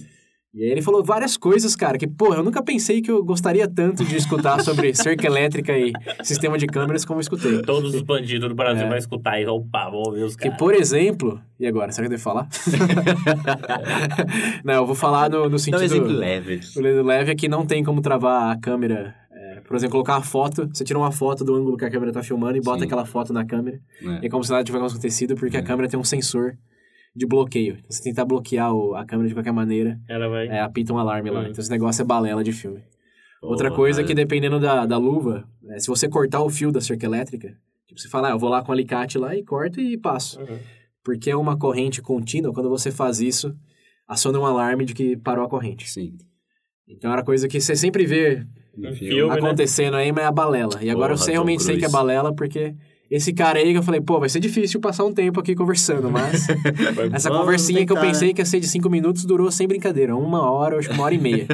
E 0.55 0.63
aí 0.63 0.71
ele 0.71 0.83
falou 0.83 1.03
várias 1.03 1.37
coisas, 1.37 1.75
cara, 1.75 1.99
que, 1.99 2.07
pô, 2.07 2.33
eu 2.33 2.45
nunca 2.45 2.63
pensei 2.63 3.03
que 3.03 3.11
eu 3.11 3.25
gostaria 3.25 3.67
tanto 3.67 4.05
de 4.05 4.15
escutar 4.17 4.63
sobre 4.63 4.93
cerca 4.95 5.27
elétrica 5.27 5.77
e 5.77 5.93
sistema 6.23 6.57
de 6.57 6.67
câmeras 6.67 7.05
como 7.05 7.19
eu 7.19 7.23
escutei. 7.23 7.61
Todos 7.63 7.93
os 7.93 8.03
bandidos 8.03 8.49
do 8.49 8.55
Brasil 8.55 8.85
É. 8.85 8.89
vão 8.89 8.97
escutar 8.97 9.41
e 9.41 9.47
opa, 9.47 9.91
vão 9.91 10.03
ouvir 10.07 10.23
os 10.23 10.37
Que, 10.37 10.45
caras. 10.45 10.59
por 10.59 10.73
exemplo... 10.73 11.41
E 11.59 11.67
agora, 11.67 11.91
será 11.91 12.07
que 12.07 12.15
eu 12.15 12.17
devo 12.17 12.23
falar? 12.23 12.47
não, 14.65 14.75
eu 14.75 14.87
vou 14.87 14.95
falar 14.95 15.29
no, 15.31 15.49
no 15.49 15.57
um 15.57 15.59
sentido... 15.59 15.83
exemplo 15.83 16.09
leve. 16.13 16.61
O 16.77 16.81
leve 17.03 17.33
é 17.33 17.35
que 17.35 17.49
não 17.49 17.67
tem 17.67 17.83
como 17.83 18.01
travar 18.01 18.53
a 18.53 18.57
câmera. 18.61 19.15
é, 19.33 19.61
por 19.61 19.77
exemplo, 19.77 19.93
colocar 19.93 20.15
uma 20.17 20.23
foto, 20.23 20.69
você 20.73 20.85
tira 20.85 20.99
uma 20.99 21.13
foto 21.13 21.45
do 21.45 21.55
ângulo 21.55 21.77
que 21.77 21.85
a 21.85 21.91
câmera 21.91 22.13
tá 22.13 22.23
filmando 22.23 22.57
e 22.57 22.61
bota 22.61 22.81
Sim. 22.81 22.87
aquela 22.87 23.05
foto 23.05 23.33
na 23.33 23.45
câmera. 23.45 23.79
E 24.23 24.27
é 24.27 24.29
como 24.29 24.43
se 24.45 24.51
nada 24.51 24.65
tivesse 24.65 24.85
acontecido, 24.85 25.35
porque 25.35 25.57
a 25.57 25.63
câmera 25.63 25.89
tem 25.89 25.99
um 25.99 26.05
sensor 26.05 26.57
de 27.15 27.27
bloqueio. 27.27 27.77
Então, 27.79 27.91
se 27.91 28.03
tentar 28.03 28.25
bloquear 28.25 28.73
o- 28.75 28.95
a 28.95 29.05
câmera 29.05 29.29
de 29.29 29.35
qualquer 29.35 29.53
maneira, 29.53 30.01
Ela 30.09 30.29
vai... 30.29 30.49
é, 30.49 30.61
apita 30.61 30.93
um 30.93 30.99
alarme 30.99 31.31
lá. 31.31 31.41
Hum. 31.41 31.47
Então 31.49 31.61
esse 31.61 31.71
negócio 31.71 32.03
é 32.03 32.05
balela 32.05 32.43
de 32.43 32.53
filme. 32.53 32.83
Outra 33.43 33.71
coisa 33.71 34.01
é 34.01 34.03
mas- 34.03 34.09
que 34.09 34.15
dependendo 34.15 34.59
da, 34.59 34.87
da 34.87 34.97
luva, 34.97 35.47
é, 35.69 35.79
se 35.79 35.87
você 35.89 36.09
cortar 36.09 36.43
o 36.43 36.49
fio 36.51 36.73
da 36.73 36.81
cerca 36.81 37.05
elétrica, 37.07 37.55
tipo, 37.87 38.01
você 38.01 38.09
fala, 38.09 38.29
ah, 38.29 38.31
eu 38.33 38.39
vou 38.39 38.49
lá 38.49 38.63
com 38.63 38.71
o 38.71 38.73
alicate 38.73 39.19
lá 39.19 39.35
e 39.37 39.45
corto 39.45 39.81
e 39.81 39.97
passo. 39.99 40.41
Uhum. 40.41 40.59
Porque 41.05 41.31
é 41.31 41.37
uma 41.37 41.57
corrente 41.59 42.01
contínua, 42.01 42.53
quando 42.53 42.69
você 42.71 42.91
faz 42.91 43.21
isso, 43.21 43.55
aciona 44.09 44.39
um 44.41 44.47
alarme 44.47 44.85
de 44.87 44.95
que 44.95 45.17
parou 45.17 45.45
a 45.45 45.49
corrente. 45.49 45.89
Sim. 45.89 46.17
Então 46.89 47.13
era 47.13 47.23
coisa 47.23 47.47
que 47.47 47.61
você 47.61 47.77
sempre 47.77 48.07
vê 48.07 48.47
Um 48.77 48.93
filme. 48.93 49.29
né? 49.29 49.35
acontecendo 49.39 49.95
aí, 49.97 50.11
mas 50.11 50.25
é 50.25 50.27
a 50.27 50.33
balela. 50.33 50.83
E 50.83 50.89
agora 50.91 51.13
eu 51.13 51.17
Porra, 51.17 51.25
sei, 51.27 51.35
realmente 51.35 51.63
sei 51.63 51.77
que 51.79 51.85
é 51.85 51.89
balela, 51.91 52.35
porque 52.35 52.75
esse 53.11 53.33
cara 53.33 53.59
aí 53.59 53.73
que 53.73 53.79
eu 53.79 53.83
falei, 53.83 54.01
pô, 54.01 54.19
vai 54.19 54.29
ser 54.29 54.41
difícil 54.41 54.81
passar 54.81 55.05
um 55.05 55.13
tempo 55.13 55.39
aqui 55.39 55.55
conversando, 55.55 56.11
mas 56.11 56.47
essa 57.13 57.31
conversinha 57.31 57.85
que 57.85 57.93
eu 57.93 57.97
tentar, 57.97 58.09
pensei 58.09 58.29
né? 58.29 58.35
que 58.35 58.41
ia 58.41 58.47
ser 58.47 58.61
de 58.61 58.67
cinco 58.67 58.89
minutos 58.89 59.25
durou 59.25 59.51
sem 59.51 59.69
brincadeira, 59.69 60.17
uma 60.17 60.51
hora, 60.51 60.79
acho 60.79 60.89
que 60.89 60.95
uma 60.95 61.05
hora 61.05 61.15
e 61.15 61.19
meia. 61.19 61.47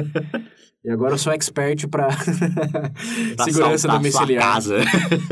e 0.83 0.89
agora 0.89 1.13
eu 1.13 1.17
sou 1.17 1.33
expert 1.33 1.87
pra 1.87 2.07
Pra 3.35 3.45
segurança 3.45 3.87
domiciliar. 3.87 4.53
Casa. 4.53 4.77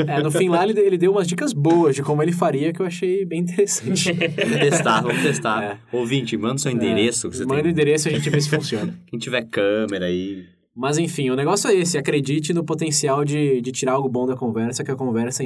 É, 0.05 0.21
no 0.21 0.29
fim 0.29 0.49
lá 0.49 0.67
ele, 0.67 0.79
ele 0.79 0.97
deu 0.97 1.11
umas 1.11 1.25
dicas 1.25 1.53
boas 1.53 1.95
de 1.95 2.03
como 2.03 2.21
ele 2.21 2.33
faria 2.33 2.73
que 2.73 2.81
eu 2.81 2.85
achei 2.85 3.25
bem 3.25 3.39
interessante. 3.41 4.11
vamos 4.13 4.59
testar, 4.59 5.01
vamos 5.01 5.21
testar. 5.21 5.63
É. 5.63 5.77
Ouvinte, 5.91 6.37
manda 6.37 6.57
seu 6.57 6.71
endereço. 6.71 7.29
Que 7.29 7.37
você 7.37 7.45
Manda 7.45 7.67
o 7.67 7.71
endereço 7.71 8.09
e 8.09 8.11
a 8.11 8.15
gente 8.15 8.29
vê 8.29 8.41
se 8.41 8.49
funciona. 8.49 8.93
Quem 9.07 9.17
tiver 9.17 9.43
câmera 9.43 10.05
aí. 10.05 10.43
Mas 10.75 10.97
enfim, 10.97 11.29
o 11.29 11.35
negócio 11.35 11.69
é 11.69 11.75
esse. 11.75 11.97
Acredite 11.97 12.53
no 12.53 12.63
potencial 12.63 13.25
de, 13.25 13.61
de 13.61 13.71
tirar 13.71 13.93
algo 13.93 14.07
bom 14.07 14.25
da 14.25 14.35
conversa, 14.35 14.83
que 14.83 14.91
a 14.91 14.95
conversa 14.95 15.43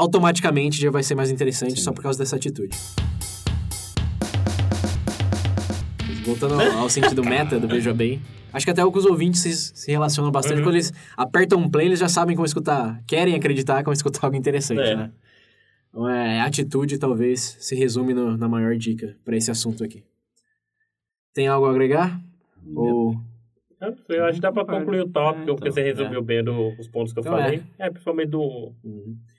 automaticamente 0.00 0.80
já 0.80 0.90
vai 0.90 1.02
ser 1.02 1.14
mais 1.14 1.30
interessante 1.30 1.74
Sim. 1.78 1.84
só 1.84 1.92
por 1.92 2.02
causa 2.02 2.18
dessa 2.18 2.34
atitude. 2.36 2.74
Voltando 6.24 6.54
ao, 6.54 6.78
ao 6.78 6.88
sentido 6.90 7.22
meta 7.22 7.58
do 7.60 7.68
Veja 7.68 7.92
Bem, 7.92 8.20
acho 8.52 8.64
que 8.64 8.70
até 8.70 8.80
alguns 8.80 9.04
ouvintes 9.04 9.40
se, 9.40 9.52
se 9.54 9.90
relacionam 9.90 10.30
bastante. 10.30 10.58
Uhum. 10.58 10.64
Quando 10.64 10.74
eles 10.76 10.92
apertam 11.16 11.58
um 11.58 11.68
play, 11.68 11.86
eles 11.86 11.98
já 11.98 12.08
sabem 12.08 12.34
como 12.34 12.46
escutar, 12.46 13.02
querem 13.06 13.34
acreditar 13.34 13.82
vão 13.82 13.92
escutar 13.92 14.24
algo 14.26 14.36
interessante, 14.36 14.80
É. 14.80 14.96
né? 14.96 15.10
Então, 15.90 16.08
é, 16.08 16.40
atitude 16.40 16.98
talvez 16.98 17.56
se 17.60 17.74
resume 17.74 18.14
no- 18.14 18.36
na 18.36 18.48
maior 18.48 18.76
dica 18.76 19.16
para 19.24 19.36
esse 19.36 19.50
assunto 19.50 19.82
aqui. 19.84 20.04
Tem 21.34 21.46
algo 21.48 21.66
a 21.66 21.70
agregar? 21.70 22.20
Ou 22.74 22.99
Eu 24.10 24.24
acho 24.26 24.34
que 24.34 24.40
dá 24.42 24.52
pra 24.52 24.64
concluir 24.64 25.00
o 25.00 25.08
tópico, 25.08 25.42
É, 25.42 25.54
porque 25.54 25.68
então, 25.70 25.72
você 25.72 25.82
resumiu 25.82 26.22
bem 26.22 26.44
do- 26.44 26.74
os 26.78 26.86
pontos 26.88 27.12
que 27.14 27.18
eu 27.18 27.22
Então, 27.22 27.32
falei. 27.32 27.62
É, 27.78 27.88
principalmente 27.88 28.28
do. 28.28 28.72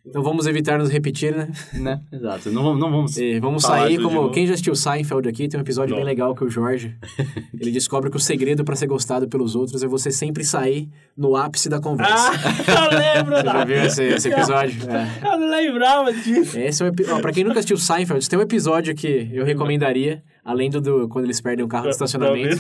Então 0.04 0.24
vamos 0.24 0.48
evitar 0.48 0.80
nos 0.80 0.90
repetir, 0.90 1.36
né? 1.36 1.48
Né? 1.76 2.02
Exato. 2.12 2.50
Não 2.52 2.64
vamos... 2.64 2.80
Não 2.80 2.90
vamos... 2.92 3.18
E 3.18 3.38
vamos 3.40 3.62
Falar 3.64 3.82
sair 3.82 4.02
como... 4.02 4.32
Quem 4.32 4.48
já 4.48 4.54
assistiu 4.54 4.74
Seinfeld 4.76 5.30
aqui, 5.30 5.48
tem 5.48 5.60
um 5.60 5.62
episódio 5.62 5.92
Não. 5.92 5.98
bem 5.98 6.06
legal 6.06 6.34
que 6.34 6.44
o 6.44 6.50
Jorge... 6.50 6.96
ele 7.54 7.70
descobre 7.72 8.10
que 8.10 8.18
o 8.18 8.20
segredo 8.20 8.64
pra 8.66 8.76
ser 8.76 8.88
gostado 8.88 9.28
pelos 9.30 9.56
outros 9.56 9.84
é 9.84 9.88
você 9.88 10.10
sempre 10.10 10.44
sair 10.44 10.90
no 11.16 11.36
ápice 11.36 11.70
da 11.70 11.80
conversa. 11.80 12.32
Ah, 12.32 12.90
eu 12.92 12.98
lembro 12.98 13.36
Você 13.36 13.44
já 13.46 13.54
da. 13.54 13.64
viu 13.66 13.76
esse, 13.84 14.04
esse 14.06 14.30
episódio? 14.30 14.76
É. 14.90 15.28
Eu 15.34 15.40
não 15.40 15.50
lembrava 15.52 16.12
disso. 16.12 16.58
Esse 16.58 16.82
é 16.82 16.88
um. 16.88 16.92
Ó, 17.16 17.20
pra 17.20 17.32
quem 17.32 17.44
nunca 17.44 17.60
assistiu 17.60 17.78
Seinfeld, 17.78 18.28
tem 18.28 18.40
um 18.40 18.42
episódio 18.42 18.96
que 18.96 19.30
eu 19.32 19.46
recomendaria, 19.46 20.24
além 20.44 20.70
do, 20.70 20.82
do 20.82 21.08
quando 21.10 21.26
eles 21.26 21.40
perdem 21.42 21.64
o 21.64 21.68
carro 21.68 21.86
no 21.86 21.90
estacionamento. 21.92 22.58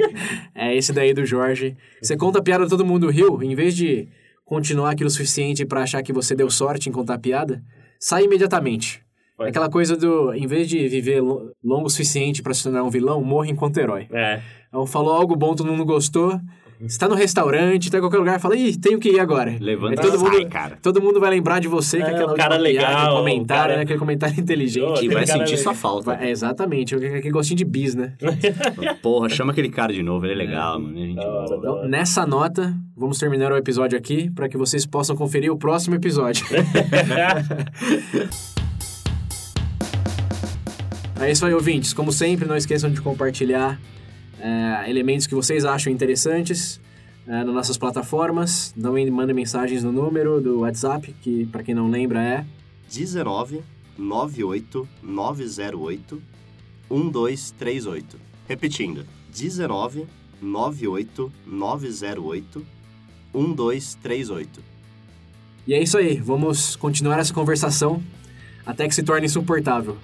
é 0.54 0.74
esse 0.76 0.92
daí 0.92 1.12
do 1.14 1.24
Jorge. 1.26 1.76
Você 2.02 2.16
conta 2.16 2.38
a 2.38 2.42
piada, 2.42 2.68
todo 2.68 2.84
mundo 2.84 3.08
riu, 3.08 3.42
em 3.42 3.54
vez 3.54 3.74
de 3.76 4.08
continuar 4.44 4.90
aquilo 4.92 5.08
o 5.08 5.10
suficiente 5.10 5.64
pra 5.66 5.82
achar 5.82 6.02
que 6.02 6.12
você 6.12 6.34
deu 6.34 6.50
sorte 6.50 6.88
em 6.88 6.92
contar 6.92 7.14
a 7.14 7.18
piada, 7.18 7.62
sai 8.00 8.24
imediatamente. 8.24 9.02
Aquela 9.38 9.68
coisa 9.70 9.96
do, 9.96 10.34
em 10.34 10.46
vez 10.48 10.68
de 10.68 10.88
viver 10.88 11.20
lo- 11.20 11.52
longo 11.62 11.86
o 11.86 11.90
suficiente 11.90 12.42
pra 12.42 12.52
se 12.52 12.62
tornar 12.64 12.82
um 12.82 12.90
vilão, 12.90 13.22
morra 13.22 13.46
enquanto 13.48 13.78
herói. 13.78 14.08
É. 14.10 14.40
Então 14.68 14.84
falou 14.84 15.12
algo 15.12 15.36
bom, 15.36 15.54
todo 15.54 15.70
mundo 15.70 15.84
gostou. 15.84 16.40
Você 16.80 16.96
tá 16.96 17.08
no 17.08 17.16
restaurante, 17.16 17.90
tá 17.90 17.98
em 17.98 18.00
qualquer 18.00 18.18
lugar, 18.18 18.38
fala, 18.38 18.54
ih, 18.56 18.76
tenho 18.76 19.00
que 19.00 19.08
ir 19.08 19.18
agora. 19.18 19.56
Levanta 19.60 20.00
Aí 20.00 20.06
todo 20.10 20.18
sai, 20.20 20.30
mundo, 20.40 20.48
cara. 20.48 20.78
Todo 20.80 21.02
mundo 21.02 21.18
vai 21.18 21.30
lembrar 21.30 21.58
de 21.58 21.66
você, 21.66 21.96
que 21.96 22.04
É, 22.04 22.06
aquela 22.14 22.32
o 22.32 22.36
cara 22.36 22.54
última 22.54 22.70
piada, 22.70 22.88
legal, 22.98 23.16
comentário, 23.16 23.42
o 23.42 23.46
cara- 23.64 23.76
né? 23.76 23.82
Aquele 23.82 23.98
comentário 23.98 24.38
inteligente. 24.40 25.00
Ô, 25.00 25.02
E 25.02 25.08
vai 25.08 25.26
sentir 25.26 25.40
legal. 25.42 25.58
sua 25.58 25.74
falta. 25.74 26.14
Vai- 26.14 26.28
é, 26.28 26.30
exatamente, 26.30 26.94
aquele 26.94 27.30
gostinho 27.32 27.56
de 27.58 27.64
bis, 27.64 27.96
né? 27.96 28.12
Porra, 29.02 29.28
chama 29.28 29.50
aquele 29.50 29.70
cara 29.70 29.92
de 29.92 30.04
novo. 30.04 30.24
Ele 30.24 30.34
é 30.34 30.36
legal, 30.36 30.78
mano. 30.80 30.96
É 30.96 31.02
gente 31.02 31.16
Da 31.16 31.26
hora, 31.28 31.48
boa. 31.48 31.60
da 31.60 31.70
hora. 31.72 31.78
Então, 31.80 31.88
nessa 31.90 32.24
nota, 32.24 32.72
vamos 32.96 33.18
terminar 33.18 33.50
o 33.52 33.56
episódio 33.56 33.98
aqui 33.98 34.30
para 34.30 34.48
que 34.48 34.56
vocês 34.56 34.86
possam 34.86 35.16
conferir 35.16 35.50
o 35.52 35.56
próximo 35.58 35.96
episódio. 35.96 36.46
é 41.20 41.30
isso 41.30 41.44
aí, 41.44 41.52
ouvintes. 41.54 41.92
Como 41.92 42.12
sempre, 42.12 42.46
não 42.46 42.56
esqueçam 42.56 42.88
de 42.90 43.00
compartilhar 43.00 43.78
é, 44.40 44.88
elementos 44.88 45.26
que 45.26 45.34
vocês 45.34 45.64
acham 45.64 45.92
interessantes 45.92 46.80
é, 47.26 47.44
nas 47.44 47.54
nossas 47.54 47.78
plataformas. 47.78 48.74
Também 48.80 49.10
mandem 49.10 49.34
mensagens 49.34 49.82
no 49.82 49.92
número 49.92 50.40
do 50.40 50.60
WhatsApp, 50.60 51.14
que 51.20 51.46
para 51.46 51.62
quem 51.62 51.74
não 51.74 51.90
lembra 51.90 52.22
é 52.22 52.46
19 52.90 53.62
98 53.96 54.88
908 55.02 56.22
1238. 56.90 58.16
Repetindo, 58.48 59.04
19 59.30 60.06
98 60.40 61.32
908 61.46 62.66
1238. 63.34 64.62
E 65.66 65.74
é 65.74 65.82
isso 65.82 65.98
aí, 65.98 66.16
vamos 66.16 66.76
continuar 66.76 67.18
essa 67.18 67.34
conversação 67.34 68.02
até 68.68 68.86
que 68.86 68.94
se 68.94 69.02
torne 69.02 69.24
insuportável. 69.24 69.96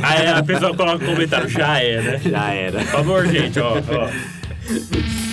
Aí 0.00 0.28
a 0.30 0.42
pessoa 0.44 0.76
coloca 0.76 1.04
no 1.04 1.12
comentário, 1.12 1.48
já 1.48 1.80
é, 1.80 2.00
né? 2.00 2.20
Já 2.24 2.50
era. 2.50 2.78
Por 2.78 2.86
favor, 2.86 3.26
gente, 3.26 3.58
ó. 3.58 3.74
ó. 3.74 5.22